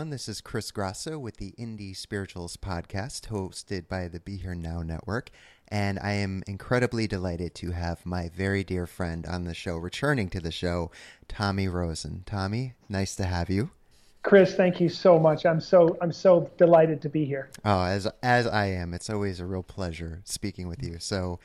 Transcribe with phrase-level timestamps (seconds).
[0.00, 0.12] Everyone.
[0.12, 4.80] This is Chris Grosso with the Indie Spiritualist podcast, hosted by the Be Here Now
[4.80, 5.28] Network.
[5.68, 10.30] And I am incredibly delighted to have my very dear friend on the show, returning
[10.30, 10.90] to the show,
[11.28, 12.22] Tommy Rosen.
[12.24, 13.72] Tommy, nice to have you.
[14.22, 15.44] Chris, thank you so much.
[15.44, 17.50] I'm so I'm so delighted to be here.
[17.62, 18.94] Oh, as as I am.
[18.94, 20.98] It's always a real pleasure speaking with you.
[20.98, 21.40] So,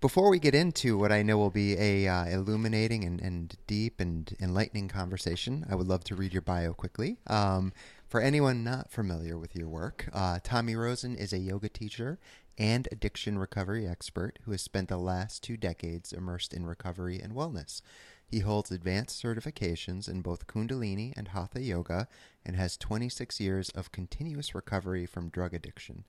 [0.00, 4.00] before we get into what I know will be a uh, illuminating and, and deep
[4.00, 7.18] and enlightening conversation, I would love to read your bio quickly.
[7.26, 7.72] Um,
[8.06, 12.18] for anyone not familiar with your work, uh, Tommy Rosen is a yoga teacher
[12.56, 17.34] and addiction recovery expert who has spent the last two decades immersed in recovery and
[17.34, 17.82] wellness.
[18.30, 22.08] He holds advanced certifications in both Kundalini and Hatha Yoga
[22.44, 26.04] and has 26 years of continuous recovery from drug addiction.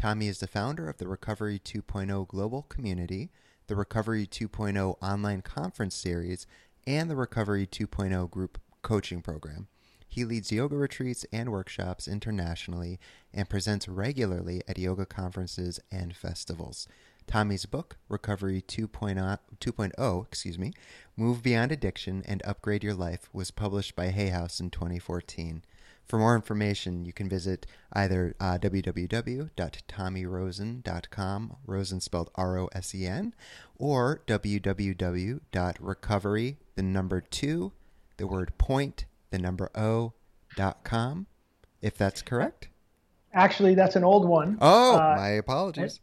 [0.00, 3.30] Tommy is the founder of the Recovery 2.0 Global Community,
[3.66, 6.46] the Recovery 2.0 Online Conference Series,
[6.86, 9.68] and the Recovery 2.0 Group Coaching Program.
[10.08, 12.98] He leads yoga retreats and workshops internationally
[13.34, 16.88] and presents regularly at yoga conferences and festivals.
[17.26, 20.72] Tommy's book, Recovery 2.0, 2.0 excuse me,
[21.14, 25.62] Move Beyond Addiction and Upgrade Your Life, was published by Hay House in 2014.
[26.10, 33.06] For more information, you can visit either uh, www.tommyrosen.com, Rosen spelled R O S E
[33.06, 33.32] N,
[33.78, 35.38] or www.recovery,
[36.74, 37.70] the number two,
[38.16, 40.14] the word point, the number O,
[40.56, 41.28] dot com,
[41.80, 42.66] if that's correct.
[43.32, 44.58] Actually, that's an old one.
[44.60, 46.00] Oh, Uh, my apologies.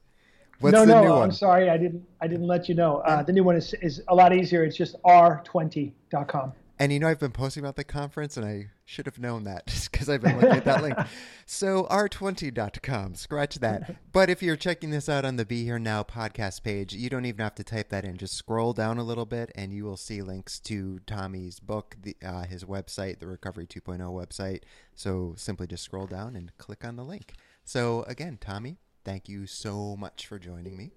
[0.62, 1.32] What's no, the no, I'm one?
[1.34, 3.00] sorry, I didn't I didn't let you know.
[3.00, 4.64] Uh, the new one is is a lot easier.
[4.64, 6.54] It's just r20.com.
[6.80, 9.66] And you know, I've been posting about the conference, and I should have known that
[9.68, 10.98] just because I've been looking at that link.
[11.50, 13.96] So, r20.com, scratch that.
[14.12, 17.24] But if you're checking this out on the Be Here Now podcast page, you don't
[17.24, 18.18] even have to type that in.
[18.18, 22.18] Just scroll down a little bit, and you will see links to Tommy's book, the,
[22.22, 24.64] uh, his website, the Recovery 2.0 website.
[24.94, 27.36] So, simply just scroll down and click on the link.
[27.64, 30.92] So, again, Tommy, thank you so much for joining me.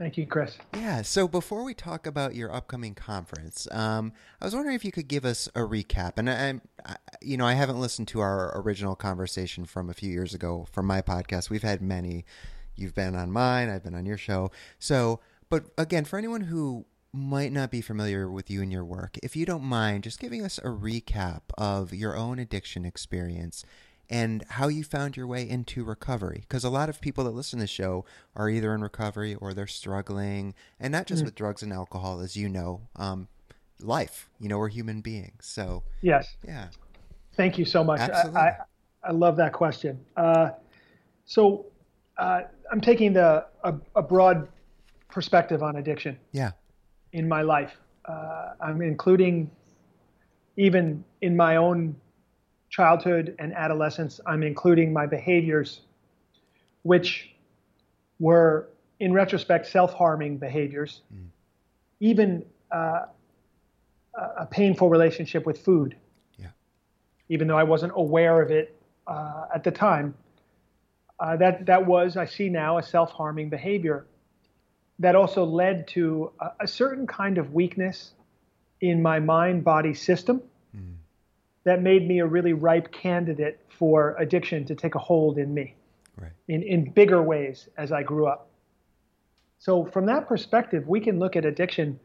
[0.00, 0.56] Thank you, Chris.
[0.72, 1.02] Yeah.
[1.02, 5.08] So before we talk about your upcoming conference, um, I was wondering if you could
[5.08, 6.12] give us a recap.
[6.16, 10.10] And I, I, you know, I haven't listened to our original conversation from a few
[10.10, 11.50] years ago from my podcast.
[11.50, 12.24] We've had many.
[12.76, 13.68] You've been on mine.
[13.68, 14.50] I've been on your show.
[14.78, 19.18] So, but again, for anyone who might not be familiar with you and your work,
[19.22, 23.66] if you don't mind, just giving us a recap of your own addiction experience
[24.10, 26.40] and how you found your way into recovery.
[26.40, 28.04] Because a lot of people that listen to the show
[28.34, 32.36] are either in recovery or they're struggling, and not just with drugs and alcohol, as
[32.36, 33.28] you know, um,
[33.80, 34.28] life.
[34.40, 35.42] You know, we're human beings.
[35.46, 36.66] So, Yes, yeah.
[37.34, 38.00] thank you so much.
[38.00, 38.40] I, Absolutely.
[38.40, 38.56] I,
[39.04, 40.04] I love that question.
[40.16, 40.50] Uh,
[41.24, 41.66] so
[42.18, 44.48] uh, I'm taking the a, a broad
[45.08, 46.50] perspective on addiction Yeah.
[47.12, 47.72] in my life.
[48.04, 49.50] Uh, I'm including
[50.56, 51.94] even in my own
[52.70, 55.80] childhood and adolescence, I'm including my behaviors,
[56.82, 57.34] which
[58.18, 58.68] were,
[59.00, 61.02] in retrospect, self harming behaviors,
[62.00, 63.06] even uh,
[64.14, 65.96] a- a painful relationship with food.
[66.38, 66.48] Yeah.
[67.28, 68.74] Even though I wasn't aware of it
[69.06, 70.14] uh, at the time,
[71.18, 74.06] uh, that, that was, I see now, a self harming behavior
[75.00, 78.12] that also led to a, a certain kind of weakness
[78.80, 80.40] in my mind body system
[81.64, 85.74] that made me a really ripe candidate for addiction to take a hold in me
[86.20, 86.32] Right.
[86.48, 88.48] in, in bigger ways as I grew up.
[89.58, 91.98] So, from that perspective, we can look at addiction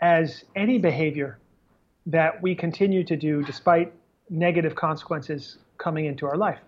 [0.00, 1.38] as any behavior
[2.06, 3.92] that we continue to do despite
[4.28, 6.58] negative consequences coming into our life.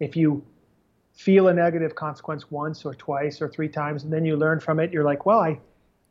[0.00, 0.44] If you
[1.12, 4.78] feel a negative consequence once or twice or three times and then you learn from
[4.80, 5.58] it, you're like, well, I,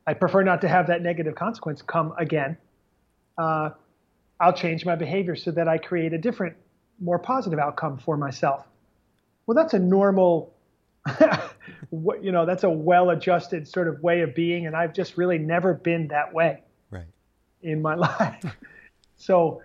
[0.06, 2.58] I prefer not to have that negative consequence come again.
[3.38, 3.70] Uh,
[4.40, 6.56] I'll change my behavior so that I create a different,
[7.00, 8.66] more positive outcome for myself.
[9.46, 10.54] Well, that's a normal,
[11.92, 15.74] you know, that's a well-adjusted sort of way of being, and I've just really never
[15.74, 16.62] been that way
[16.92, 17.06] right.
[17.62, 18.44] in my life.
[19.16, 19.62] so,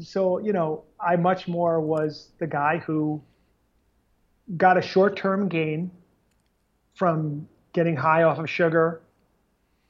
[0.00, 3.22] so you know, I much more was the guy who
[4.56, 5.90] got a short-term gain
[6.94, 9.00] from getting high off of sugar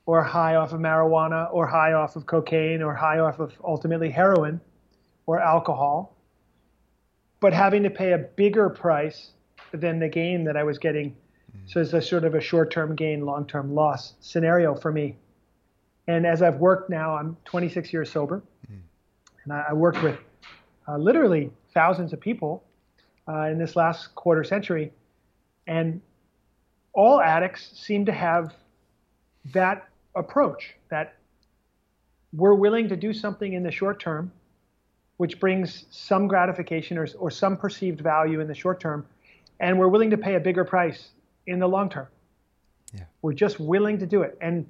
[0.09, 4.09] or high off of marijuana or high off of cocaine or high off of ultimately
[4.11, 4.59] heroin
[5.27, 6.17] or alcohol,
[7.41, 9.33] but having to pay a bigger price
[9.71, 11.11] than the gain that I was getting.
[11.55, 11.71] Mm.
[11.71, 15.15] So it's a sort of a short term gain, long term loss scenario for me.
[16.07, 18.81] And as I've worked now, I'm 26 years sober, mm.
[19.45, 20.19] and I, I, worked with
[20.89, 22.65] uh, literally thousands of people
[23.29, 24.91] uh, in this last quarter century.
[25.67, 26.01] And
[26.95, 28.55] all addicts seem to have
[29.53, 31.17] that approach that
[32.33, 34.33] we're willing to do something in the short term,
[35.17, 39.07] which brings some gratification or, or some perceived value in the short term,
[39.61, 41.11] and we're willing to pay a bigger price
[41.47, 42.07] in the long term.
[42.95, 43.05] Yeah.
[43.23, 44.37] We're just willing to do it.
[44.41, 44.67] And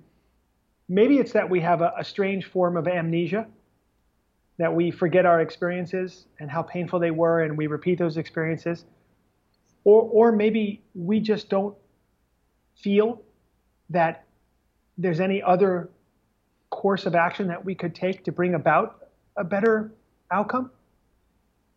[0.89, 3.47] maybe it's that we have a, a strange form of amnesia,
[4.59, 8.85] that we forget our experiences and how painful they were, and we repeat those experiences.
[9.85, 11.77] Or, or maybe we just don't
[12.77, 13.23] feel
[13.91, 14.25] that
[14.99, 15.89] there's any other
[16.71, 19.93] course of action that we could take to bring about a better
[20.31, 20.71] outcome?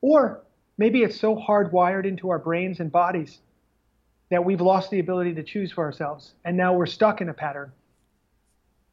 [0.02, 0.42] Or
[0.78, 3.40] maybe it's so hardwired into our brains and bodies
[4.30, 7.34] that we've lost the ability to choose for ourselves and now we're stuck in a
[7.34, 7.72] pattern.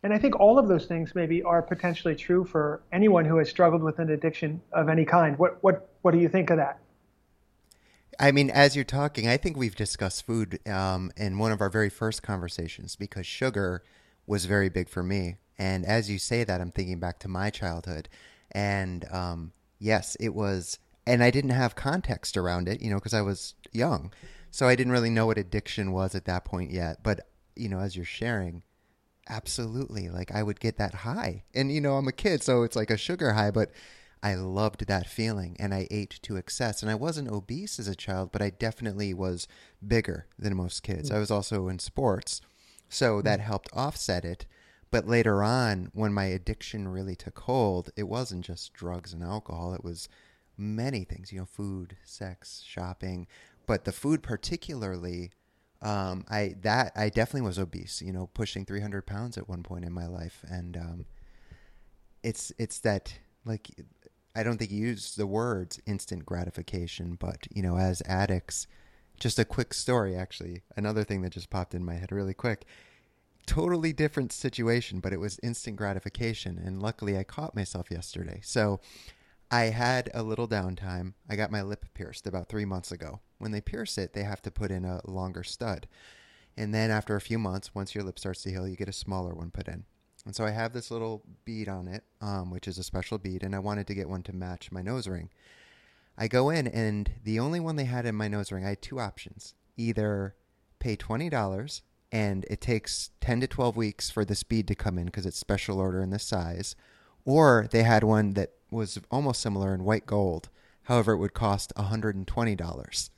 [0.03, 3.49] And I think all of those things maybe are potentially true for anyone who has
[3.49, 5.37] struggled with an addiction of any kind.
[5.39, 6.79] What what what do you think of that?
[8.21, 11.71] I mean, as you're talking, I think we've discussed food um, in one of our
[11.71, 13.83] very first conversations because sugar
[14.29, 15.39] was very big for me.
[15.59, 18.09] And as you say that, I'm thinking back to my childhood.
[18.53, 23.15] And um, yes, it was, and I didn't have context around it, you know, because
[23.15, 24.13] I was young.
[24.51, 27.03] So I didn't really know what addiction was at that point yet.
[27.03, 28.63] But, you know, as you're sharing,
[29.29, 30.09] absolutely.
[30.09, 31.45] Like I would get that high.
[31.55, 33.71] And, you know, I'm a kid, so it's like a sugar high, but
[34.23, 36.83] I loved that feeling and I ate to excess.
[36.83, 39.49] And I wasn't obese as a child, but I definitely was
[39.87, 41.11] bigger than most kids.
[41.11, 42.41] I was also in sports.
[42.89, 44.47] So that helped offset it.
[44.91, 49.75] But later on, when my addiction really took hold, it wasn't just drugs and alcohol.
[49.75, 50.09] It was
[50.57, 53.27] many things, you know, food, sex, shopping.
[53.67, 55.31] But the food, particularly,
[55.83, 58.03] um, I that I definitely was obese.
[58.03, 61.05] You know, pushing 300 pounds at one point in my life, and um,
[62.23, 63.69] it's it's that like
[64.35, 68.67] I don't think you use the words instant gratification, but you know, as addicts,
[69.19, 70.63] just a quick story, actually.
[70.77, 72.65] Another thing that just popped in my head really quick.
[73.47, 76.59] Totally different situation, but it was instant gratification.
[76.59, 78.41] And luckily, I caught myself yesterday.
[78.43, 78.81] So
[79.51, 81.15] I had a little downtime.
[81.29, 83.21] I got my lip pierced about three months ago.
[83.39, 85.89] When they pierce it, they have to put in a longer stud.
[86.57, 88.93] And then after a few months, once your lip starts to heal, you get a
[88.93, 89.85] smaller one put in.
[90.27, 93.43] And so I have this little bead on it, um, which is a special bead,
[93.43, 95.31] and I wanted to get one to match my nose ring.
[96.21, 98.83] I go in, and the only one they had in my nose ring, I had
[98.83, 99.55] two options.
[99.77, 100.35] Either
[100.81, 105.07] pay $20 and it takes 10 to 12 weeks for the speed to come in
[105.07, 106.75] because it's special order in this size,
[107.25, 110.49] or they had one that was almost similar in white gold.
[110.85, 113.11] However, it would cost $120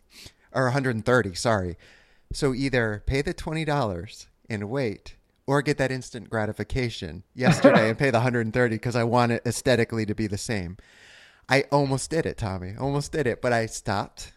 [0.52, 1.76] or 130, sorry.
[2.32, 5.16] So either pay the $20 and wait
[5.46, 10.04] or get that instant gratification yesterday and pay the 130 because I want it aesthetically
[10.06, 10.76] to be the same.
[11.50, 12.74] I almost did it, Tommy.
[12.78, 14.32] Almost did it, but I stopped.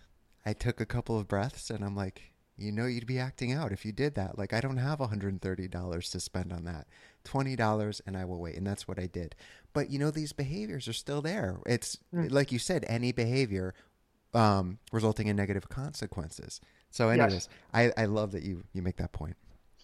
[0.46, 3.72] I took a couple of breaths and I'm like, you know, you'd be acting out
[3.72, 4.38] if you did that.
[4.38, 6.88] Like, I don't have $130 to spend on that.
[7.26, 8.56] $20 and I will wait.
[8.56, 9.36] And that's what I did.
[9.74, 11.60] But, you know, these behaviors are still there.
[11.68, 12.32] It's mm.
[12.32, 13.76] like you said, any behavior
[14.34, 16.62] um, resulting in negative consequences.
[16.90, 17.50] So, anyways, yes.
[17.74, 19.36] I, I love that you, you make that point.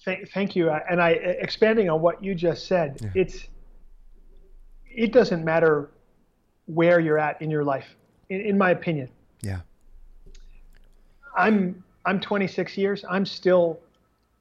[0.03, 0.71] Thank, thank you.
[0.71, 3.09] And I, expanding on what you just said, yeah.
[3.21, 3.47] it's,
[4.85, 5.91] it doesn't matter
[6.69, 7.95] where you're at in your life,
[8.29, 9.09] in, in my opinion.
[9.41, 9.59] Yeah.
[11.35, 13.03] I'm I'm 26 years.
[13.09, 13.79] I'm still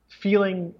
[0.08, 0.74] feeling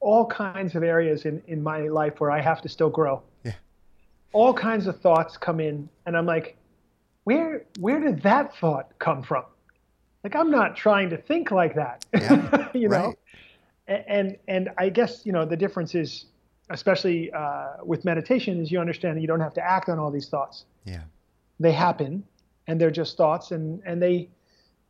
[0.00, 3.22] all kinds of areas in, in my life where I have to still grow.
[3.44, 3.52] Yeah.
[4.32, 6.56] All kinds of thoughts come in and I'm like,
[7.24, 9.44] where where did that thought come from?
[10.24, 12.04] Like I'm not trying to think like that.
[12.12, 13.14] Yeah, you know?
[13.88, 14.04] Right.
[14.06, 16.26] And and I guess, you know, the difference is
[16.70, 20.10] especially uh, with meditation, is you understand that you don't have to act on all
[20.10, 20.64] these thoughts.
[20.84, 21.02] Yeah.
[21.60, 22.24] They happen,
[22.66, 24.28] and they're just thoughts, and and they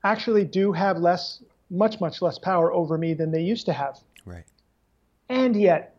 [0.05, 3.99] actually do have less, much much less power over me than they used to have.
[4.25, 4.45] Right.
[5.29, 5.97] And yet,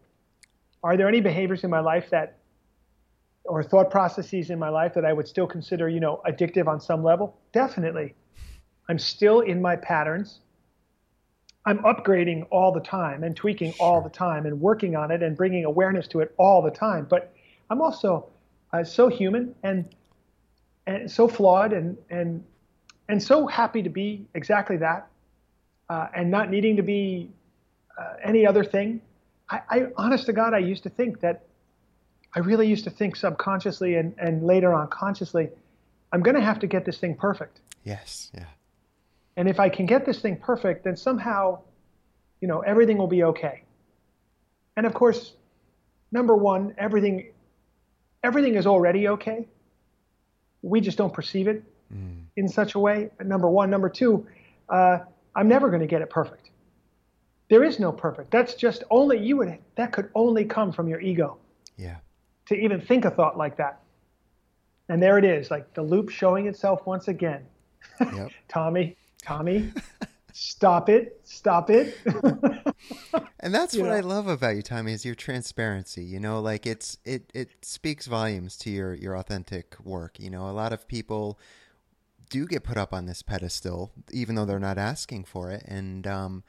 [0.84, 2.38] are there any behaviors in my life that,
[3.46, 6.80] or thought processes in my life that I would still consider, you know, addictive on
[6.80, 7.38] some level?
[7.52, 8.16] Definitely.
[8.88, 10.40] I'm still in my patterns.
[11.70, 15.38] I'm upgrading all the time and tweaking all the time and working on it and
[15.38, 17.06] bringing awareness to it all the time.
[17.08, 17.32] But
[17.70, 18.28] I'm also
[18.74, 19.86] uh, so human and
[20.88, 22.44] and so flawed and and
[23.08, 25.10] and so happy to be exactly that
[25.90, 27.30] uh, and not needing to be
[28.00, 29.02] uh, any other thing.
[29.48, 31.46] I, I, honest to God, I used to think that
[32.36, 35.50] I really used to think subconsciously and, and later on consciously,
[36.12, 37.60] I'm going to have to get this thing perfect.
[37.84, 38.32] Yes.
[38.34, 38.46] Yeah.
[39.40, 41.60] And if I can get this thing perfect, then somehow,
[42.42, 43.64] you know, everything will be okay.
[44.76, 45.32] And of course,
[46.12, 47.32] number one, everything,
[48.22, 49.48] everything is already okay.
[50.62, 52.24] We just don't perceive it mm.
[52.36, 53.12] in such a way.
[53.24, 53.70] Number one.
[53.70, 54.28] Number two,
[54.68, 55.00] uh,
[55.34, 56.50] I'm never going to get it perfect.
[57.50, 58.32] There is no perfect.
[58.32, 59.58] That's just only you would.
[59.76, 61.38] That could only come from your ego.
[61.78, 61.96] Yeah.
[62.48, 63.80] To even think a thought like that.
[64.90, 67.46] And there it is, like the loop showing itself once again.
[68.02, 68.32] Yep.
[68.50, 69.72] Tommy, Tommy,
[70.34, 71.98] stop it, stop it.
[73.40, 73.94] and that's what know?
[73.94, 76.04] I love about you, Tommy, is your transparency.
[76.04, 80.20] You know, like it's it it speaks volumes to your your authentic work.
[80.20, 81.40] You know, a lot of people
[82.30, 86.06] do get put up on this pedestal, even though they're not asking for it, and
[86.08, 86.44] um,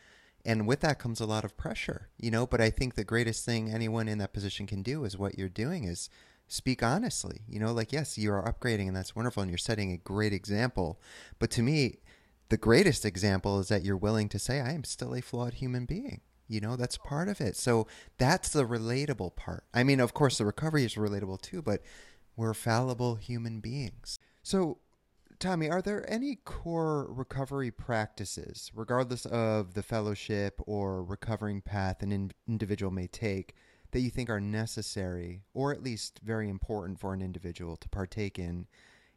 [0.45, 2.09] and with that comes a lot of pressure.
[2.19, 5.19] You know, but I think the greatest thing anyone in that position can do is
[5.19, 6.09] what you're doing is
[6.49, 7.41] speak honestly.
[7.49, 10.33] You know, like yes, you are upgrading, and that's wonderful, and you're setting a great
[10.33, 11.01] example.
[11.39, 11.99] But to me,
[12.51, 15.87] the greatest example is that you're willing to say, I am still a flawed human
[15.87, 16.21] being.
[16.49, 17.57] You know, that's part of it.
[17.57, 17.87] So
[18.19, 19.65] that's the relatable part.
[19.73, 21.81] I mean, of course, the recovery is relatable too, but
[22.37, 24.19] we're fallible human beings.
[24.43, 24.79] So,
[25.39, 32.11] Tommy, are there any core recovery practices, regardless of the fellowship or recovering path an
[32.11, 33.55] in- individual may take,
[33.93, 38.41] that you think are necessary or at least very important for an individual to partake
[38.41, 38.67] in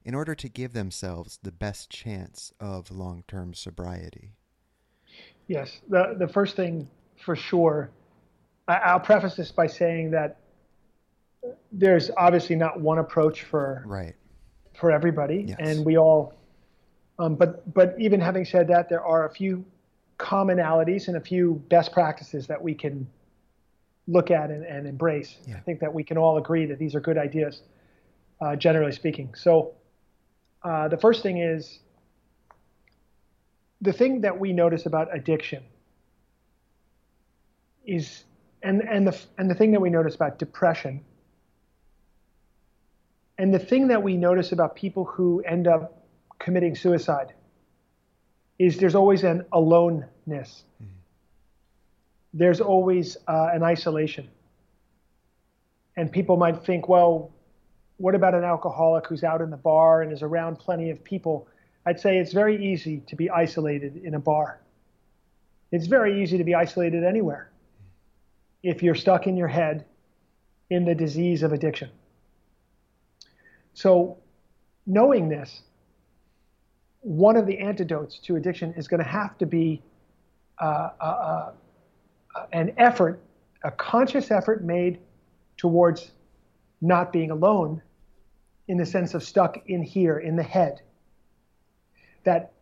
[0.06, 4.34] in order to give themselves the best chance of long term sobriety?
[5.48, 5.82] Yes.
[5.90, 6.88] The, the first thing
[7.24, 7.90] for sure,
[8.68, 10.38] I, will preface this by saying that
[11.72, 14.16] there's obviously not one approach for right
[14.74, 15.58] for everybody, yes.
[15.60, 16.34] and we all.
[17.20, 19.66] Um, but but even having said that, there are a few
[20.18, 23.08] commonalities and a few best practices that we can
[24.08, 25.38] look at and, and embrace.
[25.46, 25.58] Yeah.
[25.58, 27.62] I think that we can all agree that these are good ideas,
[28.42, 29.34] uh, generally speaking.
[29.36, 29.74] So
[30.64, 31.80] uh, the first thing is
[33.82, 35.64] the thing that we notice about addiction
[37.86, 38.24] is
[38.62, 41.04] and and the and the thing that we notice about depression
[43.38, 46.06] and the thing that we notice about people who end up
[46.40, 47.34] committing suicide
[48.58, 50.64] is there's always an aloneness.
[50.82, 50.86] Mm-hmm.
[52.34, 54.30] There's always uh, an isolation.
[55.98, 57.33] And people might think, well,
[58.04, 61.48] what about an alcoholic who's out in the bar and is around plenty of people?
[61.86, 64.60] I'd say it's very easy to be isolated in a bar.
[65.72, 67.50] It's very easy to be isolated anywhere
[68.62, 69.86] if you're stuck in your head
[70.70, 71.92] in the disease of addiction.
[73.74, 74.18] So,
[74.86, 75.62] knowing this,
[77.00, 79.82] one of the antidotes to addiction is going to have to be
[80.60, 81.04] uh, uh,
[82.36, 83.22] uh, an effort,
[83.64, 85.00] a conscious effort made
[85.56, 86.12] towards
[86.82, 87.82] not being alone
[88.68, 90.82] in the sense of stuck in here, in the head.
[92.24, 92.54] That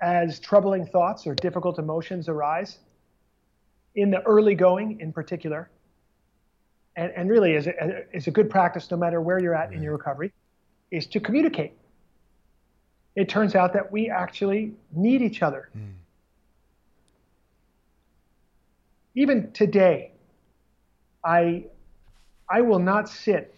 [0.00, 2.78] as troubling thoughts or difficult emotions arise,
[3.94, 5.70] in the early going in particular,
[6.96, 9.82] and, and really is a, is a good practice no matter where you're at in
[9.82, 10.32] your recovery,
[10.90, 11.72] is to communicate.
[13.16, 15.68] It turns out that we actually need each other.
[15.76, 15.92] Mm.
[19.16, 20.12] Even today,
[21.24, 21.64] I,
[22.48, 23.54] I will not sit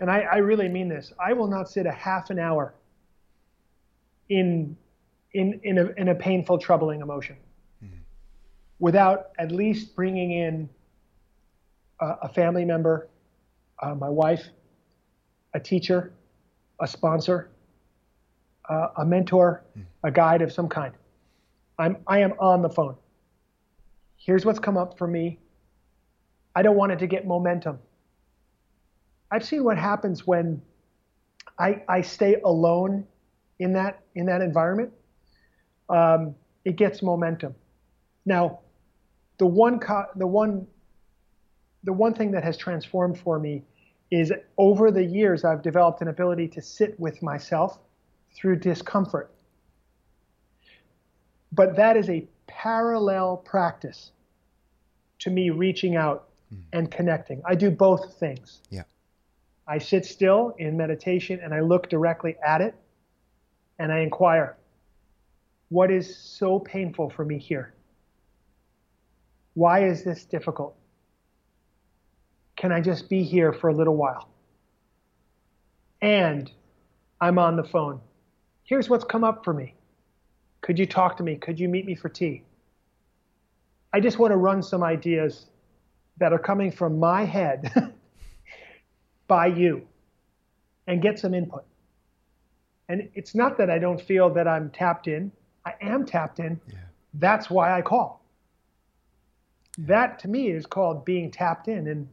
[0.00, 1.12] and I, I really mean this.
[1.18, 2.74] I will not sit a half an hour
[4.28, 4.76] in
[5.34, 7.36] in in a, in a painful, troubling emotion
[7.84, 7.98] mm-hmm.
[8.78, 10.68] without at least bringing in
[12.00, 13.08] a, a family member,
[13.80, 14.44] uh, my wife,
[15.54, 16.12] a teacher,
[16.80, 17.50] a sponsor,
[18.68, 19.82] uh, a mentor, mm-hmm.
[20.02, 20.94] a guide of some kind.
[21.78, 22.96] I'm I am on the phone.
[24.16, 25.38] Here's what's come up for me.
[26.54, 27.78] I don't want it to get momentum.
[29.30, 30.60] I've seen what happens when
[31.58, 33.06] I, I stay alone
[33.58, 34.92] in that in that environment.
[35.88, 36.34] Um,
[36.64, 37.54] it gets momentum.
[38.24, 38.60] Now,
[39.38, 40.66] the one co- the one
[41.84, 43.62] the one thing that has transformed for me
[44.10, 47.78] is over the years I've developed an ability to sit with myself
[48.34, 49.30] through discomfort.
[51.52, 54.12] But that is a parallel practice
[55.20, 56.60] to me reaching out mm.
[56.72, 57.42] and connecting.
[57.44, 58.60] I do both things.
[58.70, 58.82] Yeah.
[59.70, 62.74] I sit still in meditation and I look directly at it
[63.78, 64.56] and I inquire,
[65.68, 67.72] what is so painful for me here?
[69.54, 70.74] Why is this difficult?
[72.56, 74.28] Can I just be here for a little while?
[76.02, 76.50] And
[77.20, 78.00] I'm on the phone.
[78.64, 79.76] Here's what's come up for me.
[80.62, 81.36] Could you talk to me?
[81.36, 82.42] Could you meet me for tea?
[83.92, 85.46] I just want to run some ideas
[86.18, 87.94] that are coming from my head
[89.30, 89.86] by you
[90.88, 91.64] and get some input.
[92.88, 95.30] And it's not that I don't feel that I'm tapped in.
[95.64, 96.60] I am tapped in.
[96.66, 96.78] Yeah.
[97.14, 98.24] That's why I call.
[99.78, 101.86] That to me is called being tapped in.
[101.86, 102.08] And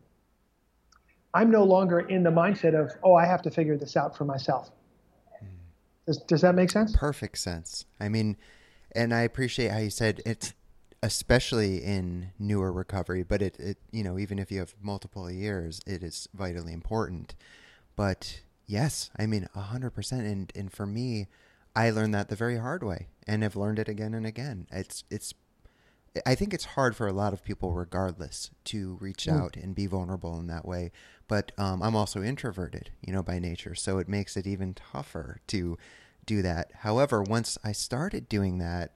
[1.34, 4.24] I'm no longer in the mindset of, oh, I have to figure this out for
[4.24, 4.70] myself.
[5.40, 5.48] Hmm.
[6.06, 6.96] Does, does that make sense?
[6.96, 7.86] Perfect sense.
[8.00, 8.38] I mean,
[8.92, 10.54] and I appreciate how you said it's
[11.04, 15.82] especially in newer recovery, but it, it you know, even if you have multiple years,
[15.86, 17.36] it is vitally important.
[17.96, 20.26] But yes, I mean, a hundred percent.
[20.26, 21.28] And, and for me,
[21.76, 24.68] I learned that the very hard way and have learned it again and again.
[24.72, 25.34] It's, it's
[26.26, 29.40] I think it's hard for a lot of people, regardless, to reach mm.
[29.40, 30.92] out and be vulnerable in that way.
[31.28, 35.42] But um, I'm also introverted, you know, by nature, so it makes it even tougher
[35.48, 35.78] to
[36.26, 36.72] do that.
[36.80, 38.94] However, once I started doing that,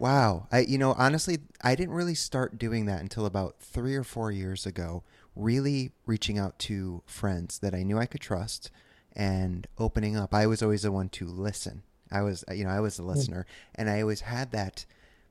[0.00, 4.04] wow, I you know honestly, I didn't really start doing that until about three or
[4.04, 5.04] four years ago.
[5.36, 8.70] Really reaching out to friends that I knew I could trust
[9.14, 10.34] and opening up.
[10.34, 11.82] I was always the one to listen.
[12.10, 13.10] I was, you know, I was a hmm.
[13.10, 14.84] listener, and I always had that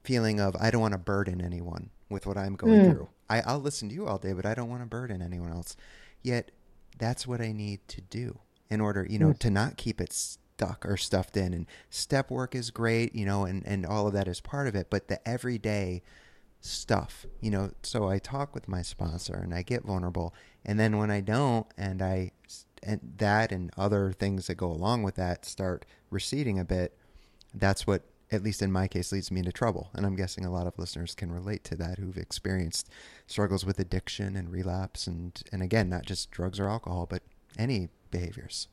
[0.03, 2.91] feeling of I don't want to burden anyone with what I'm going mm.
[2.91, 3.09] through.
[3.29, 5.75] I, I'll listen to you all day, but I don't want to burden anyone else.
[6.23, 6.51] Yet
[6.97, 9.39] that's what I need to do in order, you know, mm.
[9.39, 11.53] to not keep it stuck or stuffed in.
[11.53, 14.75] And step work is great, you know, and, and all of that is part of
[14.75, 14.87] it.
[14.89, 16.01] But the everyday
[16.59, 20.33] stuff, you know, so I talk with my sponsor and I get vulnerable.
[20.65, 22.31] And then when I don't, and I,
[22.83, 26.97] and that and other things that go along with that start receding a bit,
[27.53, 29.89] that's what at least in my case, leads me into trouble.
[29.95, 32.87] And I'm guessing a lot of listeners can relate to that who've experienced
[33.25, 35.07] struggles with addiction and relapse.
[35.07, 37.23] And, and again, not just drugs or alcohol, but
[37.57, 38.67] any behaviors.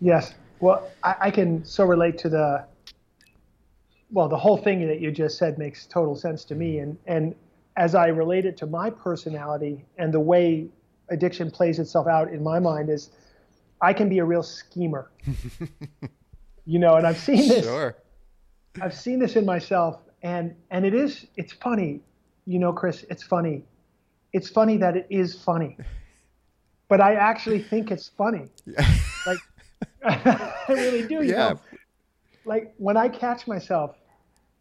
[0.00, 0.34] Yes.
[0.60, 2.64] Well, I, I can so relate to the,
[4.10, 6.78] well, the whole thing that you just said makes total sense to me.
[6.78, 7.34] And, and
[7.76, 10.68] as I relate it to my personality and the way
[11.10, 13.10] addiction plays itself out in my mind is
[13.80, 15.10] I can be a real schemer.
[16.66, 17.64] you know, and I've seen this.
[17.64, 17.96] Sure
[18.80, 22.00] I've seen this in myself, and and it is it's funny,
[22.46, 23.04] you know, Chris.
[23.08, 23.64] It's funny.
[24.32, 25.76] It's funny that it is funny,
[26.88, 28.48] but I actually think it's funny.
[28.66, 28.86] Yeah.
[29.26, 29.38] Like
[30.08, 31.22] I really do.
[31.22, 31.48] You yeah.
[31.50, 31.60] Know?
[32.44, 33.96] Like when I catch myself,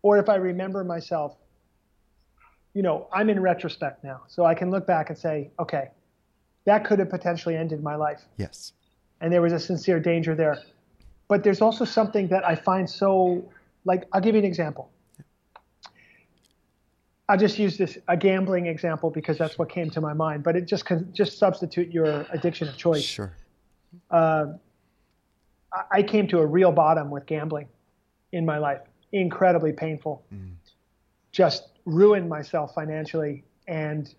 [0.02, 1.36] or if I remember myself,
[2.74, 5.90] you know, I'm in retrospect now, so I can look back and say, okay,
[6.66, 8.22] that could have potentially ended my life.
[8.38, 8.74] Yes.
[9.22, 10.58] And there was a sincere danger there.
[11.28, 13.50] But there's also something that I find so
[13.86, 14.90] like, I'll give you an example.
[17.30, 20.44] I'll just use this a gambling example because that's what came to my mind.
[20.44, 23.04] But it just just substitute your addiction of choice.
[23.04, 23.34] Sure.
[24.12, 24.54] Uh,
[25.92, 27.68] I came to a real bottom with gambling
[28.32, 28.82] in my life.
[29.12, 30.24] Incredibly painful.
[30.34, 30.54] Mm.
[31.32, 34.14] Just ruined myself financially, and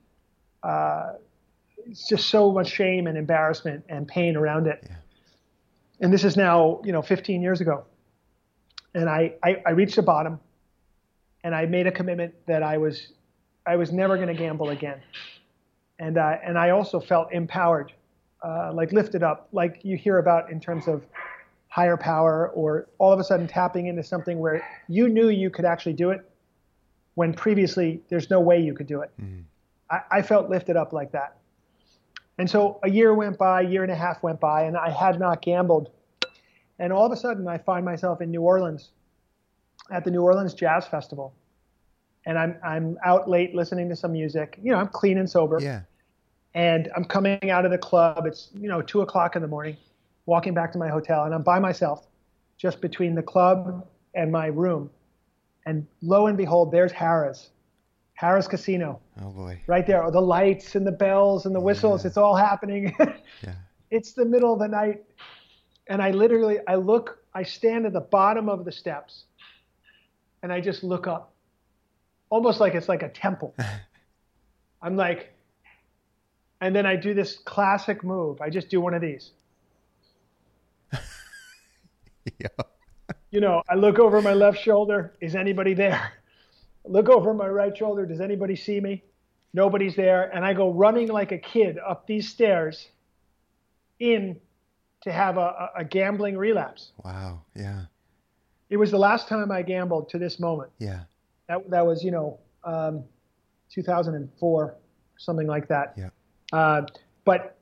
[0.63, 1.13] uh,
[1.87, 4.85] it's just so much shame and embarrassment and pain around it.
[4.85, 4.97] Yeah.
[6.01, 7.85] And this is now, you know, 15 years ago
[8.95, 10.41] and I, I, I reached the bottom
[11.43, 13.09] and I made a commitment that I was
[13.67, 15.01] I was never going to gamble again.
[15.99, 17.93] And uh, and I also felt empowered,
[18.43, 21.03] uh, like lifted up, like you hear about in terms of
[21.75, 25.65] higher power, or all of a sudden tapping into something where you knew you could
[25.65, 26.21] actually do it,
[27.15, 29.11] when previously there's no way you could do it.
[29.21, 29.41] Mm-hmm.
[29.91, 31.37] I, I felt lifted up like that.
[32.39, 34.91] And so a year went by, a year and a half went by, and I
[34.91, 35.91] had not gambled
[36.79, 38.91] and all of a sudden, I find myself in New Orleans
[39.91, 41.35] at the New Orleans Jazz Festival.
[42.27, 44.59] And I'm, I'm out late listening to some music.
[44.63, 45.59] You know, I'm clean and sober.
[45.61, 45.83] Yeah.
[46.55, 48.27] And I'm coming out of the club.
[48.27, 49.77] It's, you know, two o'clock in the morning,
[50.27, 51.25] walking back to my hotel.
[51.25, 52.07] And I'm by myself
[52.57, 54.91] just between the club and my room.
[55.67, 57.51] And lo and behold, there's Harrah's.
[58.21, 59.01] Harrah's Casino.
[59.21, 59.61] Oh boy.
[59.67, 60.09] Right there.
[60.11, 62.05] The lights and the bells and the whistles.
[62.05, 62.09] Yeah.
[62.09, 62.95] It's all happening.
[63.43, 63.55] yeah.
[63.91, 65.03] It's the middle of the night
[65.87, 69.25] and I literally I look I stand at the bottom of the steps
[70.43, 71.33] and I just look up
[72.31, 73.55] almost like it's like a temple
[74.83, 75.33] I'm like
[76.61, 78.41] and then I do this classic move.
[78.41, 79.33] I just do one of these.
[82.39, 82.49] yeah.
[83.31, 85.15] You know, I look over my left shoulder.
[85.21, 86.13] Is anybody there?
[86.87, 88.07] look over my right shoulder.
[88.07, 89.03] Does anybody see me?
[89.53, 90.35] Nobody's there.
[90.35, 92.89] And I go running like a kid up these stairs
[93.99, 94.41] in
[95.03, 96.93] to have a, a gambling relapse.
[97.05, 97.43] Wow.
[97.55, 97.85] Yeah.
[98.71, 100.71] It was the last time I gambled to this moment.
[100.79, 101.01] Yeah.
[101.49, 103.05] That, that was, you know, um,
[103.71, 104.75] 2004,
[105.19, 105.95] something like that.
[105.97, 106.09] Yeah.
[106.53, 106.83] Uh,
[107.25, 107.59] but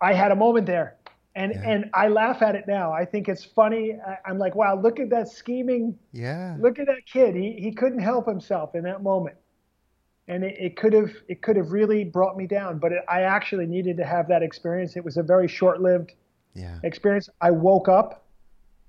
[0.00, 0.96] I had a moment there,
[1.34, 1.70] and Yeah.
[1.70, 2.92] and I laugh at it now.
[2.92, 3.94] I think it's funny.
[4.06, 5.98] I, I'm like, wow, look at that scheming.
[6.12, 6.56] Yeah.
[6.60, 7.34] Look at that kid.
[7.34, 9.36] He he couldn't help himself in that moment,
[10.28, 12.78] and it, it could have it could have really brought me down.
[12.78, 14.96] But it, I actually needed to have that experience.
[14.96, 16.12] It was a very short-lived
[16.54, 16.78] Yeah.
[16.82, 17.28] experience.
[17.40, 18.26] I woke up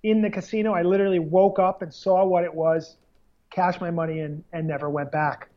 [0.04, 0.74] in the casino.
[0.74, 2.98] I literally woke up and saw what it was,
[3.52, 5.48] cashed my money in, and never went back.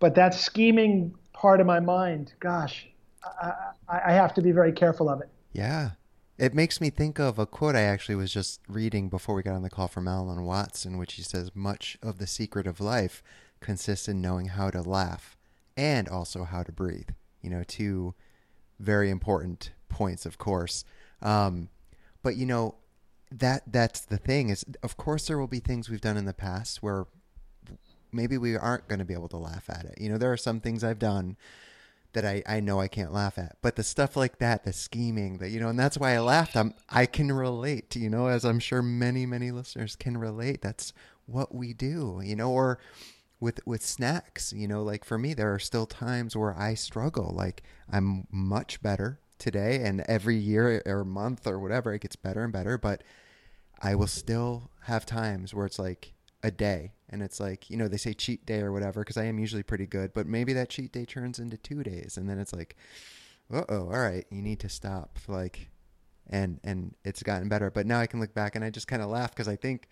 [0.00, 2.88] But that scheming part of my mind, gosh,
[3.24, 3.52] I,
[3.88, 5.28] I, I have to be very careful of it.
[5.52, 5.90] Yeah.
[6.36, 9.54] It makes me think of a quote I actually was just reading before we got
[9.54, 12.80] on the call from Alan Watts, in which he says, Much of the secret of
[12.80, 13.22] life
[13.60, 15.36] consists in knowing how to laugh
[15.76, 17.08] and also how to breathe.
[17.42, 18.14] You know, two
[18.78, 20.84] very important points, of course.
[21.20, 21.70] Um,
[22.22, 22.76] but, you know,
[23.30, 26.32] that that's the thing is of course there will be things we've done in the
[26.32, 27.06] past where
[28.10, 30.36] maybe we aren't going to be able to laugh at it you know there are
[30.36, 31.36] some things i've done
[32.12, 33.56] that I, I know I can't laugh at.
[33.62, 36.56] But the stuff like that, the scheming, that you know, and that's why I laughed.
[36.56, 40.62] I'm I can relate, you know, as I'm sure many many listeners can relate.
[40.62, 40.92] That's
[41.26, 42.78] what we do, you know, or
[43.40, 47.32] with with snacks, you know, like for me, there are still times where I struggle.
[47.34, 52.42] Like I'm much better today, and every year or month or whatever, it gets better
[52.42, 52.78] and better.
[52.78, 53.02] But
[53.80, 57.88] I will still have times where it's like a day and it's like you know
[57.88, 60.68] they say cheat day or whatever because i am usually pretty good but maybe that
[60.68, 62.76] cheat day turns into two days and then it's like
[63.52, 65.68] uh-oh all right you need to stop like
[66.30, 69.02] and and it's gotten better but now i can look back and i just kind
[69.02, 69.88] of laugh because i think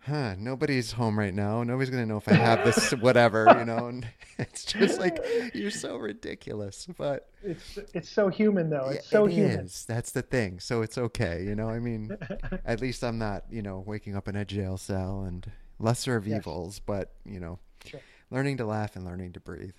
[0.00, 3.86] huh nobody's home right now nobody's gonna know if i have this whatever you know
[3.88, 4.06] and
[4.38, 5.18] it's just like
[5.54, 8.88] you're so ridiculous but It's it's so human though.
[8.90, 9.60] It's so it human.
[9.60, 9.84] is.
[9.84, 10.60] That's the thing.
[10.60, 11.42] So it's okay.
[11.44, 12.16] You know, I mean,
[12.64, 16.26] at least I'm not, you know, waking up in a jail cell and lesser of
[16.26, 16.38] Yes.
[16.38, 18.00] evils, but, you know, Sure.
[18.30, 19.74] learning to laugh and learning to breathe.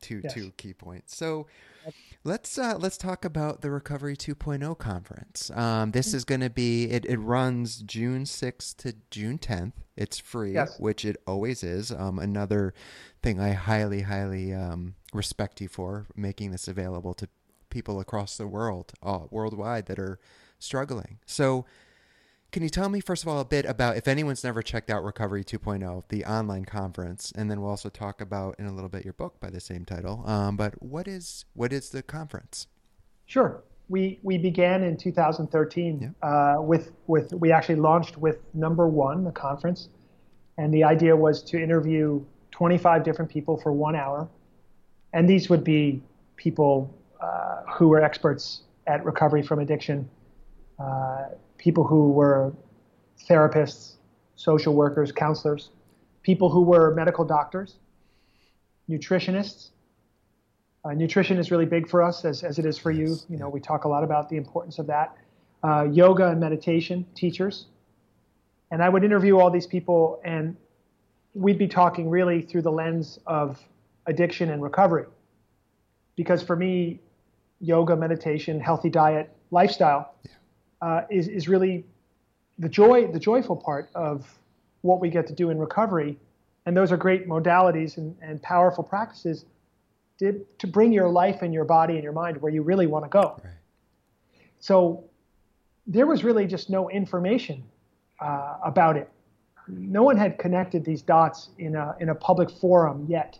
[0.00, 0.32] Two Yes.
[0.32, 1.14] two key points.
[1.14, 1.46] So
[2.24, 5.50] let's uh, let's talk about the Recovery 2.0 conference.
[5.50, 9.74] Um, this is going to be it, it runs June 6th to June 10th.
[9.96, 10.80] It's free, Yes.
[10.80, 11.92] which it always is.
[11.92, 12.72] Um, another
[13.22, 17.28] thing I highly highly um, respect you for making this available to
[17.68, 20.18] people across the world, uh, worldwide that are
[20.58, 21.18] struggling.
[21.26, 21.66] So.
[22.52, 25.04] Can you tell me first of all a bit about if anyone's never checked out
[25.04, 29.04] Recovery 2.0, the online conference, and then we'll also talk about in a little bit
[29.04, 30.24] your book by the same title.
[30.26, 32.66] Um, but what is what is the conference?
[33.26, 33.62] Sure.
[33.88, 39.30] We we began in 2013 uh, with with we actually launched with number one the
[39.30, 39.88] conference,
[40.58, 44.28] and the idea was to interview 25 different people for one hour,
[45.12, 46.02] and these would be
[46.34, 50.08] people uh, who were experts at recovery from addiction,
[50.80, 51.26] uh,
[51.60, 52.54] people who were
[53.28, 53.96] therapists,
[54.34, 55.68] social workers, counselors,
[56.22, 57.76] people who were medical doctors,
[58.88, 59.68] nutritionists.
[60.82, 63.08] Uh, nutrition is really big for us, as, as it is for you.
[63.08, 63.52] Yes, You know, yeah.
[63.52, 65.14] we talk a lot about the importance of that.
[65.62, 67.66] Uh, yoga and meditation teachers.
[68.70, 70.56] And I would interview all these people, and
[71.34, 73.60] we'd be talking really through the lens of
[74.06, 75.04] addiction and recovery.
[76.16, 77.00] Because for me,
[77.60, 80.14] yoga, meditation, healthy diet, lifestyle
[80.82, 81.84] uh, is, is really
[82.58, 84.26] the joy, the joyful part of
[84.82, 86.18] what we get to do in recovery.
[86.66, 89.44] And those are great modalities and, and powerful practices
[90.18, 93.04] to, to bring your life and your body and your mind where you really want
[93.04, 93.40] to go.
[93.42, 93.54] Right.
[94.60, 95.04] So
[95.86, 97.64] there was really just no information
[98.20, 99.10] uh, about it.
[99.68, 103.38] No one had connected these dots in a, in a public forum yet.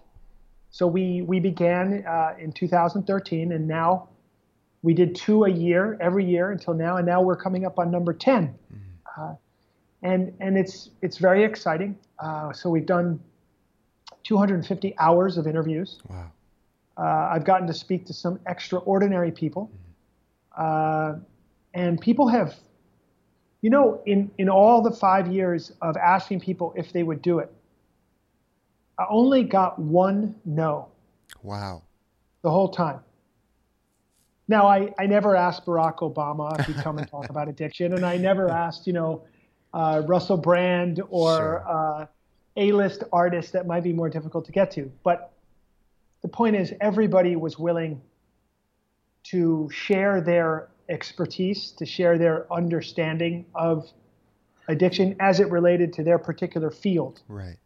[0.70, 4.08] So we, we began uh, in 2013, and now
[4.82, 7.90] we did two a year, every year until now, and now we're coming up on
[7.90, 8.54] number 10.
[9.16, 9.34] Uh,
[10.02, 11.98] and and it's, it's very exciting.
[12.18, 13.20] Uh, so we've done
[14.24, 15.98] 250 hours of interviews.
[16.08, 16.30] Wow.
[16.96, 19.70] Uh, I've gotten to speak to some extraordinary people.
[20.56, 21.14] Uh,
[21.74, 22.54] and people have,
[23.62, 27.38] you know, in, in all the five years of asking people if they would do
[27.38, 27.52] it,
[28.98, 30.88] I only got one no
[31.42, 31.82] Wow.
[32.42, 33.00] the whole time.
[34.50, 38.04] Now, I, I never asked Barack Obama if he'd come and talk about addiction, and
[38.04, 39.22] I never asked, you know,
[39.72, 41.64] uh, Russell Brand or Sure.
[41.68, 42.06] uh,
[42.56, 44.90] A-list artists that might be more difficult to get to.
[45.04, 45.32] But
[46.22, 48.02] the point is, everybody was willing
[49.22, 53.88] to share their expertise, to share their understanding of
[54.66, 57.22] addiction as it related to their particular field.
[57.28, 57.56] Right.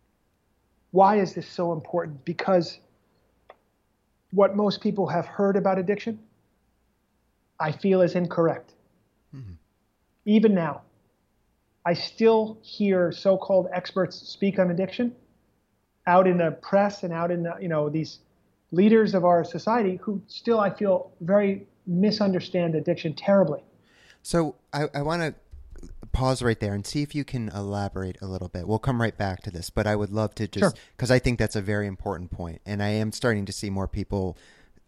[0.91, 2.27] Why is this so important?
[2.27, 2.79] Because
[4.33, 6.19] what most people have heard about addiction,
[7.59, 8.73] I feel is incorrect.
[9.35, 9.53] Mm-hmm.
[10.27, 10.83] Even now,
[11.87, 15.15] I still hear so-called experts speak on addiction
[16.07, 18.19] out in the press and out in the, you know, these
[18.73, 23.63] leaders of our society who still, I feel, very misunderstand addiction terribly.
[24.23, 25.35] So I, I want to
[26.13, 28.67] pause right there and see if you can elaborate a little bit.
[28.67, 31.17] We'll come right back to this, but I would love to just because sure.
[31.17, 34.39] I think that's a very important point, and I am starting to see more people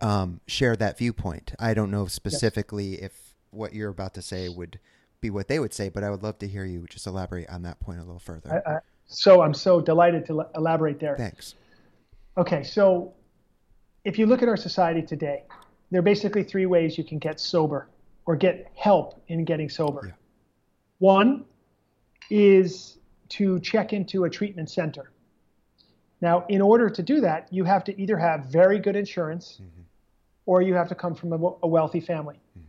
[0.01, 1.55] um, share that viewpoint.
[1.59, 3.01] I don't know specifically yes.
[3.01, 4.79] if what you're about to say would
[5.21, 7.63] be what they would say, but I would love to hear you just elaborate on
[7.63, 8.63] that point a little further.
[8.67, 11.17] I, I, so I'm so delighted to elaborate there.
[11.17, 11.55] Thanks.
[12.37, 13.15] Okay, so
[14.05, 15.45] if you look at our society today,
[15.91, 17.89] there are basically three ways you can get sober
[18.27, 20.03] or get help in getting sober.
[20.07, 20.13] Yeah.
[20.99, 21.45] One
[22.31, 22.99] is
[23.31, 25.13] to check into a treatment center.
[26.21, 29.76] Now, in order to do that, you have to either have very good insurance mm-hmm.
[30.47, 32.39] Or you have to come from a, a wealthy family.
[32.59, 32.63] Mm.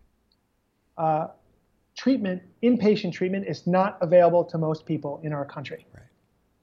[0.98, 1.28] Uh,
[1.96, 5.86] treatment, inpatient treatment, is not available to most people in our country.
[5.94, 6.04] Right.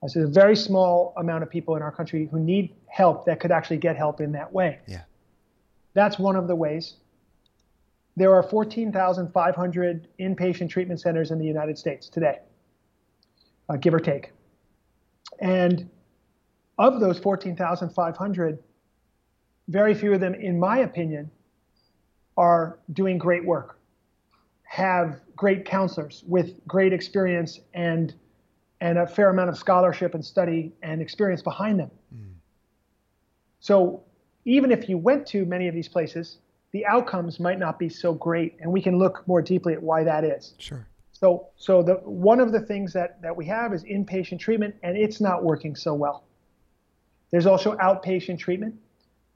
[0.03, 3.24] Uh, so there's a very small amount of people in our country who need help
[3.27, 4.79] that could actually get help in that way.
[4.87, 5.03] Yeah.
[5.94, 6.94] That's one of the ways.
[8.16, 12.40] There are 14,500 inpatient treatment centers in the United States today,
[13.68, 14.33] uh, give or take.
[15.40, 15.88] And
[16.79, 18.59] of those 14,500,
[19.68, 21.31] very few of them, in my opinion,
[22.37, 23.79] are doing great work,
[24.64, 28.14] have great counselors with great experience and,
[28.81, 31.90] and a fair amount of scholarship and study and experience behind them.
[32.14, 32.35] Mm.
[33.61, 34.03] So
[34.44, 36.38] even if you went to many of these places,
[36.72, 40.03] the outcomes might not be so great, and we can look more deeply at why
[40.03, 40.55] that is.
[40.59, 40.87] Sure.
[41.12, 44.96] So, so the one of the things that that we have is inpatient treatment, and
[44.96, 46.24] it's not working so well.
[47.31, 48.74] There's also outpatient treatment,